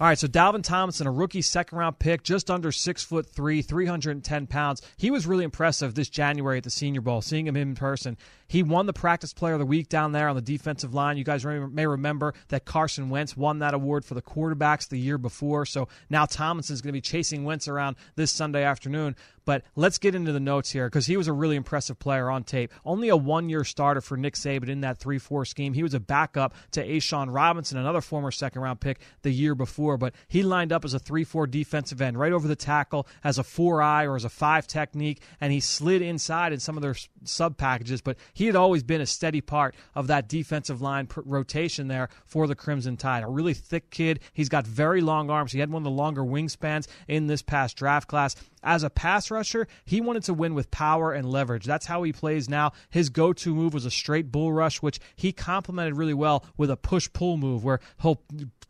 All 0.00 0.06
right, 0.06 0.18
so 0.18 0.26
Dalvin 0.26 0.62
Tomlinson, 0.62 1.06
a 1.06 1.10
rookie 1.10 1.42
second 1.42 1.76
round 1.76 1.98
pick, 1.98 2.22
just 2.22 2.50
under 2.50 2.72
six 2.72 3.04
foot 3.04 3.26
three, 3.26 3.60
310 3.60 4.46
pounds. 4.46 4.80
He 4.96 5.10
was 5.10 5.26
really 5.26 5.44
impressive 5.44 5.94
this 5.94 6.08
January 6.08 6.56
at 6.56 6.64
the 6.64 6.70
Senior 6.70 7.02
Bowl, 7.02 7.20
seeing 7.20 7.46
him 7.46 7.54
in 7.54 7.74
person. 7.74 8.16
He 8.48 8.62
won 8.62 8.86
the 8.86 8.94
Practice 8.94 9.34
Player 9.34 9.52
of 9.52 9.58
the 9.60 9.66
Week 9.66 9.90
down 9.90 10.12
there 10.12 10.30
on 10.30 10.36
the 10.36 10.40
defensive 10.40 10.94
line. 10.94 11.18
You 11.18 11.24
guys 11.24 11.44
may 11.44 11.86
remember 11.86 12.32
that 12.48 12.64
Carson 12.64 13.10
Wentz 13.10 13.36
won 13.36 13.58
that 13.58 13.74
award 13.74 14.06
for 14.06 14.14
the 14.14 14.22
quarterbacks 14.22 14.88
the 14.88 14.98
year 14.98 15.18
before. 15.18 15.66
So 15.66 15.86
now 16.08 16.24
Tomlinson's 16.24 16.80
going 16.80 16.88
to 16.88 16.96
be 16.96 17.02
chasing 17.02 17.44
Wentz 17.44 17.68
around 17.68 17.96
this 18.16 18.32
Sunday 18.32 18.64
afternoon. 18.64 19.16
But 19.44 19.64
let's 19.76 19.98
get 19.98 20.14
into 20.14 20.32
the 20.32 20.40
notes 20.40 20.70
here 20.70 20.86
because 20.86 21.06
he 21.06 21.16
was 21.16 21.28
a 21.28 21.32
really 21.32 21.56
impressive 21.56 21.98
player 21.98 22.30
on 22.30 22.44
tape. 22.44 22.72
Only 22.84 23.08
a 23.08 23.16
one 23.16 23.48
year 23.48 23.64
starter 23.64 24.00
for 24.00 24.16
Nick 24.16 24.34
Saban 24.34 24.68
in 24.68 24.80
that 24.82 24.98
3 24.98 25.18
4 25.18 25.44
scheme. 25.44 25.74
He 25.74 25.82
was 25.82 25.94
a 25.94 26.00
backup 26.00 26.54
to 26.72 26.86
A'Shawn 26.86 27.32
Robinson, 27.32 27.78
another 27.78 28.00
former 28.00 28.30
second 28.30 28.62
round 28.62 28.80
pick 28.80 29.00
the 29.22 29.30
year 29.30 29.54
before. 29.54 29.96
But 29.96 30.14
he 30.28 30.42
lined 30.42 30.72
up 30.72 30.84
as 30.84 30.94
a 30.94 30.98
3 30.98 31.24
4 31.24 31.46
defensive 31.46 32.00
end, 32.00 32.18
right 32.18 32.32
over 32.32 32.48
the 32.48 32.56
tackle, 32.56 33.06
as 33.24 33.38
a 33.38 33.44
4 33.44 33.82
eye 33.82 34.04
or 34.04 34.16
as 34.16 34.24
a 34.24 34.28
5 34.28 34.66
technique, 34.66 35.20
and 35.40 35.52
he 35.52 35.60
slid 35.60 36.02
inside 36.02 36.52
in 36.52 36.60
some 36.60 36.76
of 36.76 36.82
their 36.82 36.96
sub 37.24 37.56
packages. 37.56 38.00
But 38.00 38.16
he 38.32 38.46
had 38.46 38.56
always 38.56 38.82
been 38.82 39.00
a 39.00 39.06
steady 39.06 39.40
part 39.40 39.74
of 39.94 40.06
that 40.08 40.28
defensive 40.28 40.80
line 40.80 41.06
pr- 41.06 41.20
rotation 41.24 41.88
there 41.88 42.08
for 42.24 42.46
the 42.46 42.54
Crimson 42.54 42.96
Tide. 42.96 43.22
A 43.22 43.28
really 43.28 43.54
thick 43.54 43.90
kid. 43.90 44.20
He's 44.32 44.48
got 44.48 44.66
very 44.66 45.00
long 45.00 45.30
arms. 45.30 45.52
He 45.52 45.60
had 45.60 45.70
one 45.70 45.80
of 45.80 45.84
the 45.84 45.90
longer 45.90 46.22
wingspans 46.22 46.86
in 47.08 47.26
this 47.26 47.42
past 47.42 47.76
draft 47.76 48.08
class. 48.08 48.36
As 48.62 48.82
a 48.82 48.90
pass 48.90 49.29
rusher, 49.30 49.66
he 49.84 50.00
wanted 50.00 50.24
to 50.24 50.34
win 50.34 50.54
with 50.54 50.70
power 50.70 51.12
and 51.12 51.28
leverage. 51.28 51.64
That's 51.64 51.86
how 51.86 52.02
he 52.02 52.12
plays 52.12 52.48
now. 52.48 52.72
His 52.90 53.08
go 53.08 53.32
to 53.32 53.54
move 53.54 53.74
was 53.74 53.84
a 53.84 53.90
straight 53.90 54.30
bull 54.32 54.52
rush, 54.52 54.82
which 54.82 55.00
he 55.16 55.32
complemented 55.32 55.96
really 55.96 56.14
well 56.14 56.44
with 56.56 56.70
a 56.70 56.76
push 56.76 57.08
pull 57.12 57.36
move 57.36 57.64
where 57.64 57.80
he'll 58.02 58.22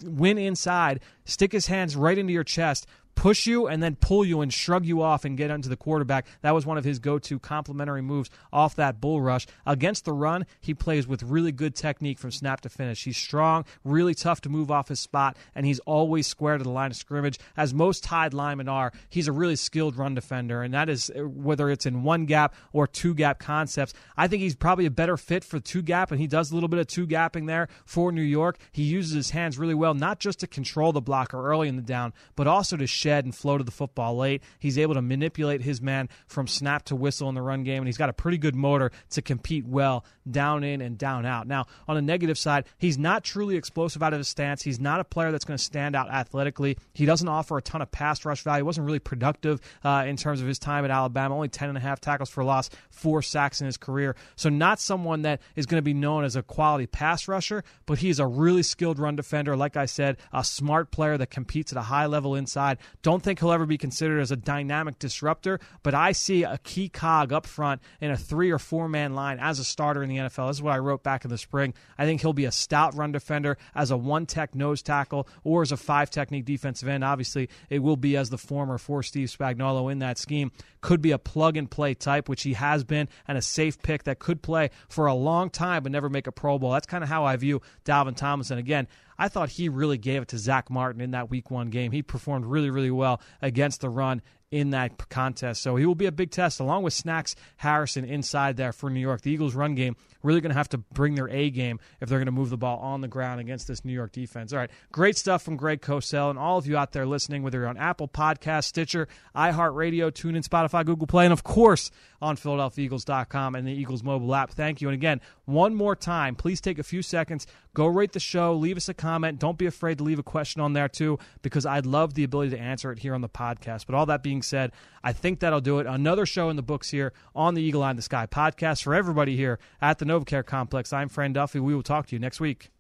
win 0.03 0.39
inside, 0.39 1.01
stick 1.25 1.53
his 1.53 1.67
hands 1.67 1.97
right 1.97 2.19
into 2.19 2.33
your 2.33 2.45
chest, 2.45 2.87
push 3.15 3.47
you 3.47 3.67
and 3.67 3.83
then 3.83 3.97
pull 3.97 4.25
you 4.25 4.41
and 4.41 4.53
shrug 4.53 4.85
you 4.85 5.03
off 5.03 5.25
and 5.25 5.37
get 5.37 5.51
onto 5.51 5.69
the 5.69 5.77
quarterback. 5.77 6.27
That 6.43 6.55
was 6.55 6.65
one 6.65 6.79
of 6.79 6.85
his 6.85 6.99
go 6.99 7.19
to 7.19 7.39
complementary 7.39 8.03
moves 8.03 8.31
off 8.53 8.77
that 8.77 9.01
bull 9.01 9.21
rush. 9.21 9.47
Against 9.67 10.05
the 10.05 10.13
run, 10.13 10.47
he 10.61 10.75
plays 10.75 11.07
with 11.07 11.23
really 11.23 11.53
good 11.53 11.75
technique 11.75 12.19
from 12.19 12.31
snap 12.31 12.61
to 12.63 12.69
finish. 12.69 13.05
He's 13.05 13.17
strong, 13.17 13.65
really 13.85 14.15
tough 14.15 14.41
to 14.43 14.49
move 14.49 14.71
off 14.71 14.89
his 14.89 15.01
spot, 15.01 15.37
and 15.55 15.67
he's 15.67 15.81
always 15.81 16.27
square 16.27 16.59
to 16.59 16.65
the 16.65 16.71
line 16.71 16.91
of 16.91 16.97
scrimmage. 16.97 17.39
As 17.57 17.75
most 17.75 18.05
Tide 18.05 18.35
linemen 18.35 18.69
are, 18.69 18.93
he's 19.09 19.29
a 19.29 19.33
really 19.33 19.57
skilled 19.57 19.97
run 19.97 20.15
defender, 20.15 20.63
and 20.63 20.73
that 20.75 20.89
is 20.89 21.11
uh, 21.11 21.27
whether 21.27 21.71
it's 21.71 21.87
in 21.87 22.03
one 22.03 22.27
gap 22.27 22.55
or 22.73 22.87
two 22.87 23.15
gap 23.15 23.39
concepts. 23.39 23.93
I 24.17 24.29
think 24.29 24.43
he's 24.43 24.57
probably 24.57 24.87
a 24.87 24.91
better 24.91 25.17
fit 25.17 25.45
for 25.45 25.61
two 25.61 25.83
gap, 25.83 26.11
and 26.11 26.21
he 26.21 26.27
does 26.27 26.51
a 26.51 26.55
little 26.55 26.69
bit 26.69 26.81
of 26.81 26.87
two 26.87 27.07
gapping 27.07 27.47
there 27.47 27.69
for 27.85 28.13
New 28.13 28.23
York. 28.23 28.59
He 28.73 28.83
uses 28.83 29.15
his 29.15 29.31
hands 29.31 29.59
really 29.59 29.75
well, 29.75 29.95
not 29.95 30.21
just 30.21 30.41
to 30.41 30.47
control 30.47 30.93
the 30.93 31.01
blocker 31.01 31.45
early 31.45 31.69
in 31.69 31.77
the 31.77 31.83
down, 31.83 32.13
but 32.37 32.47
also 32.47 32.77
to 32.77 32.87
shed 33.01 33.25
and 33.25 33.35
flow 33.35 33.59
to 33.59 33.65
the 33.65 33.71
football 33.71 34.17
late. 34.17 34.43
He's 34.59 34.79
able 34.79 34.95
to 34.95 35.03
manipulate 35.03 35.63
his 35.63 35.81
man 35.81 36.09
from 36.27 36.47
snap 36.47 36.85
to 36.85 36.97
whistle 36.97 37.29
in 37.29 37.35
the 37.35 37.43
run 37.43 37.65
game, 37.65 37.79
and 37.79 37.89
he's 37.89 37.97
got 37.97 38.09
a 38.09 38.13
pretty 38.13 38.39
good 38.39 38.55
motor 38.55 38.93
to 39.11 39.23
compete 39.23 39.67
well 39.67 40.05
down 40.31 40.65
in 40.65 40.81
and 40.81 40.99
down 40.99 41.25
out. 41.25 41.47
Now, 41.47 41.67
on 41.89 41.97
the 41.97 42.03
negative 42.03 42.39
side, 42.39 42.67
he's 42.79 42.99
not 42.99 43.25
truly 43.25 43.57
explosive 43.57 44.03
out 44.03 44.13
of 44.13 44.19
his 44.19 44.29
stance. 44.29 44.63
He's 44.63 44.81
not 44.81 45.01
a 45.01 45.05
player 45.05 45.33
that's 45.33 45.45
going 45.45 45.57
to 45.57 45.65
stand 45.65 45.97
out 45.97 46.11
athletically. 46.11 46.77
He 46.93 47.07
doesn't 47.07 47.29
offer 47.29 47.57
a 47.57 47.63
ton 47.63 47.83
of 47.83 47.91
pass 47.91 48.25
rush 48.25 48.43
value. 48.43 48.63
He 48.63 48.67
wasn't 48.67 48.87
really 48.87 48.99
productive 48.99 49.61
uh, 49.83 50.05
in 50.07 50.17
terms 50.17 50.41
of 50.41 50.47
his 50.47 50.59
time 50.59 50.85
at 50.85 50.91
Alabama. 50.91 51.35
Only 51.35 51.49
10 51.49 51.69
and 51.69 51.79
a 51.79 51.81
half 51.81 52.01
tackles 52.01 52.31
for 52.31 52.45
loss, 52.45 52.71
four 52.91 53.23
sacks 53.23 53.61
in 53.61 53.67
his 53.67 53.77
career. 53.77 54.17
So 54.37 54.49
not 54.49 54.81
someone 54.81 55.23
that 55.23 55.41
is 55.57 55.67
going 55.67 55.79
to 55.79 55.83
be 55.83 55.95
known 55.95 56.25
as 56.25 56.37
a 56.37 56.43
quality 56.43 56.87
pass 56.87 57.29
rusher, 57.29 57.65
but 57.87 57.99
he's 57.99 58.19
a 58.19 58.27
really 58.27 58.63
skilled 58.63 58.99
run 58.99 59.17
defender. 59.17 59.57
Like 59.57 59.77
I 59.77 59.87
said, 59.87 60.19
a 60.33 60.45
smart 60.45 60.91
player 60.91 61.17
that 61.19 61.31
competes 61.31 61.73
at 61.73 61.79
a 61.79 61.83
high 61.83 62.07
level 62.07 62.35
inside. 62.35 62.79
Don't 63.03 63.23
think 63.23 63.41
he'll 63.41 63.53
ever 63.53 63.67
be 63.67 63.79
considered 63.79 64.21
as 64.21 64.31
a 64.31 64.37
dynamic 64.37 64.99
disruptor, 64.99 65.61
but 65.83 65.95
I 65.95 66.13
see 66.13 66.43
a 66.43 66.59
key 66.59 66.89
cog 66.89 67.33
up 67.33 67.47
front 67.47 67.81
in 68.01 68.11
a 68.11 68.17
three 68.17 68.51
or 68.51 68.59
four 68.59 68.89
man 68.89 69.15
line 69.15 69.39
as 69.41 69.59
a 69.59 69.65
starter 69.65 70.03
in 70.03 70.09
the 70.09 70.17
NFL. 70.17 70.49
This 70.49 70.59
is 70.59 70.63
what 70.63 70.75
I 70.75 70.79
wrote 70.79 71.03
back 71.03 71.25
in 71.25 71.31
the 71.31 71.39
spring. 71.39 71.75
I 71.99 72.05
think 72.05 72.21
he'll 72.21 72.33
be 72.33 72.45
a 72.45 72.53
stout 72.53 72.95
run 72.95 73.13
defender 73.13 73.57
as 73.75 73.91
a 73.91 73.97
one 73.97 74.27
tech 74.27 74.55
nose 74.55 74.83
tackle 74.83 75.29
or 75.45 75.63
as 75.63 75.73
a 75.73 75.77
five 75.77 76.11
technique 76.11 76.45
defensive 76.45 76.89
end. 76.89 77.05
Obviously, 77.05 77.49
it 77.69 77.81
will 77.81 77.97
be 77.97 78.17
as 78.17 78.31
the 78.31 78.39
former 78.39 78.79
for 78.79 79.03
Steve 79.03 79.29
Spagnuolo 79.29 79.91
in 79.91 80.01
that 80.01 80.19
scheme. 80.19 80.53
Could 80.81 81.03
be 81.03 81.13
a 81.13 81.19
plug 81.19 81.57
and 81.57 81.71
play 81.71 81.95
type, 81.95 82.29
which 82.29 82.43
he 82.43 82.55
has 82.55 82.85
been, 82.85 83.09
and 83.29 83.37
a 83.37 83.43
safe 83.43 83.81
pick 83.83 84.05
that 84.05 84.19
could 84.19 84.43
play 84.43 84.71
for 84.89 85.07
a 85.07 85.15
long 85.15 85.51
time 85.51 85.83
but 85.83 85.93
never 85.93 86.09
make 86.09 86.27
a 86.27 86.33
Pro 86.33 86.59
Bowl. 86.59 86.73
That's 86.73 86.87
kind 86.87 87.05
of 87.05 87.11
how 87.11 87.25
I 87.25 87.37
view 87.37 87.61
Dalvin 87.85 88.17
Tomlinson. 88.17 88.59
Again, 88.59 88.89
I 89.21 89.29
thought 89.29 89.51
he 89.51 89.69
really 89.69 89.99
gave 89.99 90.23
it 90.23 90.29
to 90.29 90.39
Zack 90.39 90.71
Martin 90.71 91.03
in 91.03 91.11
that 91.11 91.29
week 91.29 91.51
one 91.51 91.69
game. 91.69 91.93
He 91.93 92.03
performed 92.03 92.47
really, 92.47 92.71
really 92.71 92.91
well 92.91 93.21
against 93.43 93.83
the 93.83 93.91
run 93.91 94.23
in 94.51 94.71
that 94.71 95.11
contest. 95.11 95.61
So 95.61 95.77
he 95.77 95.85
will 95.85 95.95
be 95.95 96.07
a 96.07 96.13
big 96.13 96.31
test, 96.31 96.59
along 96.59 96.85
with 96.85 96.95
Snacks 96.95 97.37
Harrison 97.59 98.07
inside 98.07 98.57
there 98.57 98.73
for 98.73 98.89
New 98.89 98.99
York. 98.99 99.21
The 99.21 99.31
Eagles' 99.31 99.55
run 99.55 99.75
game 99.75 99.95
really 100.23 100.41
going 100.41 100.51
to 100.51 100.57
have 100.57 100.69
to 100.71 100.79
bring 100.79 101.15
their 101.15 101.29
A 101.29 101.51
game 101.51 101.81
if 102.01 102.09
they're 102.09 102.19
going 102.19 102.27
to 102.27 102.33
move 102.33 102.51
the 102.51 102.57
ball 102.57 102.79
on 102.79 103.01
the 103.01 103.09
ground 103.09 103.41
against 103.41 103.67
this 103.69 103.85
New 103.85 103.93
York 103.93 104.13
defense. 104.13 104.53
All 104.53 104.59
right, 104.59 104.71
great 104.93 105.17
stuff 105.17 105.43
from 105.43 105.57
Greg 105.57 105.81
Cosell 105.81 106.31
and 106.31 106.39
all 106.39 106.59
of 106.59 106.67
you 106.67 106.77
out 106.77 106.93
there 106.93 107.07
listening, 107.07 107.43
whether 107.43 107.59
you're 107.61 107.69
on 107.69 107.77
Apple 107.77 108.09
Podcast, 108.09 108.65
Stitcher, 108.65 109.09
iHeartRadio, 109.35 110.11
TuneIn, 110.11 110.47
Spotify, 110.47 110.85
Google 110.85 111.07
Play, 111.07 111.25
and 111.25 111.33
of 111.33 111.43
course 111.43 111.91
on 112.23 112.37
PhiladelphiaEagles.com 112.37 113.55
and 113.55 113.67
the 113.67 113.73
Eagles 113.73 114.03
mobile 114.03 114.35
app. 114.35 114.51
Thank 114.51 114.81
you. 114.81 114.89
And 114.89 114.95
again, 114.95 115.21
one 115.47 115.75
more 115.75 115.97
time, 115.97 116.35
please 116.35 116.61
take 116.61 116.79
a 116.79 116.83
few 116.83 117.03
seconds, 117.03 117.47
go 117.75 117.87
rate 117.87 118.13
the 118.13 118.21
show, 118.21 118.55
leave 118.55 118.77
us 118.77 118.89
a 118.89 118.95
comment. 118.95 119.39
Don't 119.39 119.59
be 119.59 119.67
afraid 119.67 119.99
to 119.99 120.05
leave 120.05 120.19
a 120.19 120.23
question 120.23 120.61
on 120.61 120.75
there 120.75 120.89
too, 120.89 121.19
because 121.43 121.65
I'd 121.65 121.87
love 121.87 122.15
the 122.15 122.25
ability 122.25 122.51
to 122.51 122.59
answer 122.59 122.93
it 122.93 122.99
here 122.99 123.15
on 123.15 123.21
the 123.21 123.29
podcast. 123.29 123.87
But 123.87 123.95
all 123.95 124.07
that 124.07 124.23
being 124.23 124.43
said, 124.43 124.73
I 125.03 125.13
think 125.13 125.41
that'll 125.41 125.61
do 125.61 125.79
it. 125.79 125.87
Another 125.87 126.27
show 126.27 126.51
in 126.51 126.57
the 126.57 126.63
books 126.63 126.91
here 126.91 127.13
on 127.35 127.55
the 127.55 127.63
Eagle 127.63 127.83
Eye 127.83 127.91
in 127.91 127.97
the 127.97 128.03
Sky 128.03 128.27
podcast 128.27 128.83
for 128.83 128.95
everybody 128.95 129.37
here 129.37 129.59
at 129.81 129.99
the 129.99 130.05
NovaCare 130.11 130.45
Complex. 130.45 130.93
I'm 130.93 131.09
Fran 131.09 131.33
Duffy. 131.33 131.61
We 131.61 131.73
will 131.73 131.85
talk 131.85 132.09
to 132.09 132.17
you 132.17 132.19
next 132.19 132.41
week. 132.41 132.71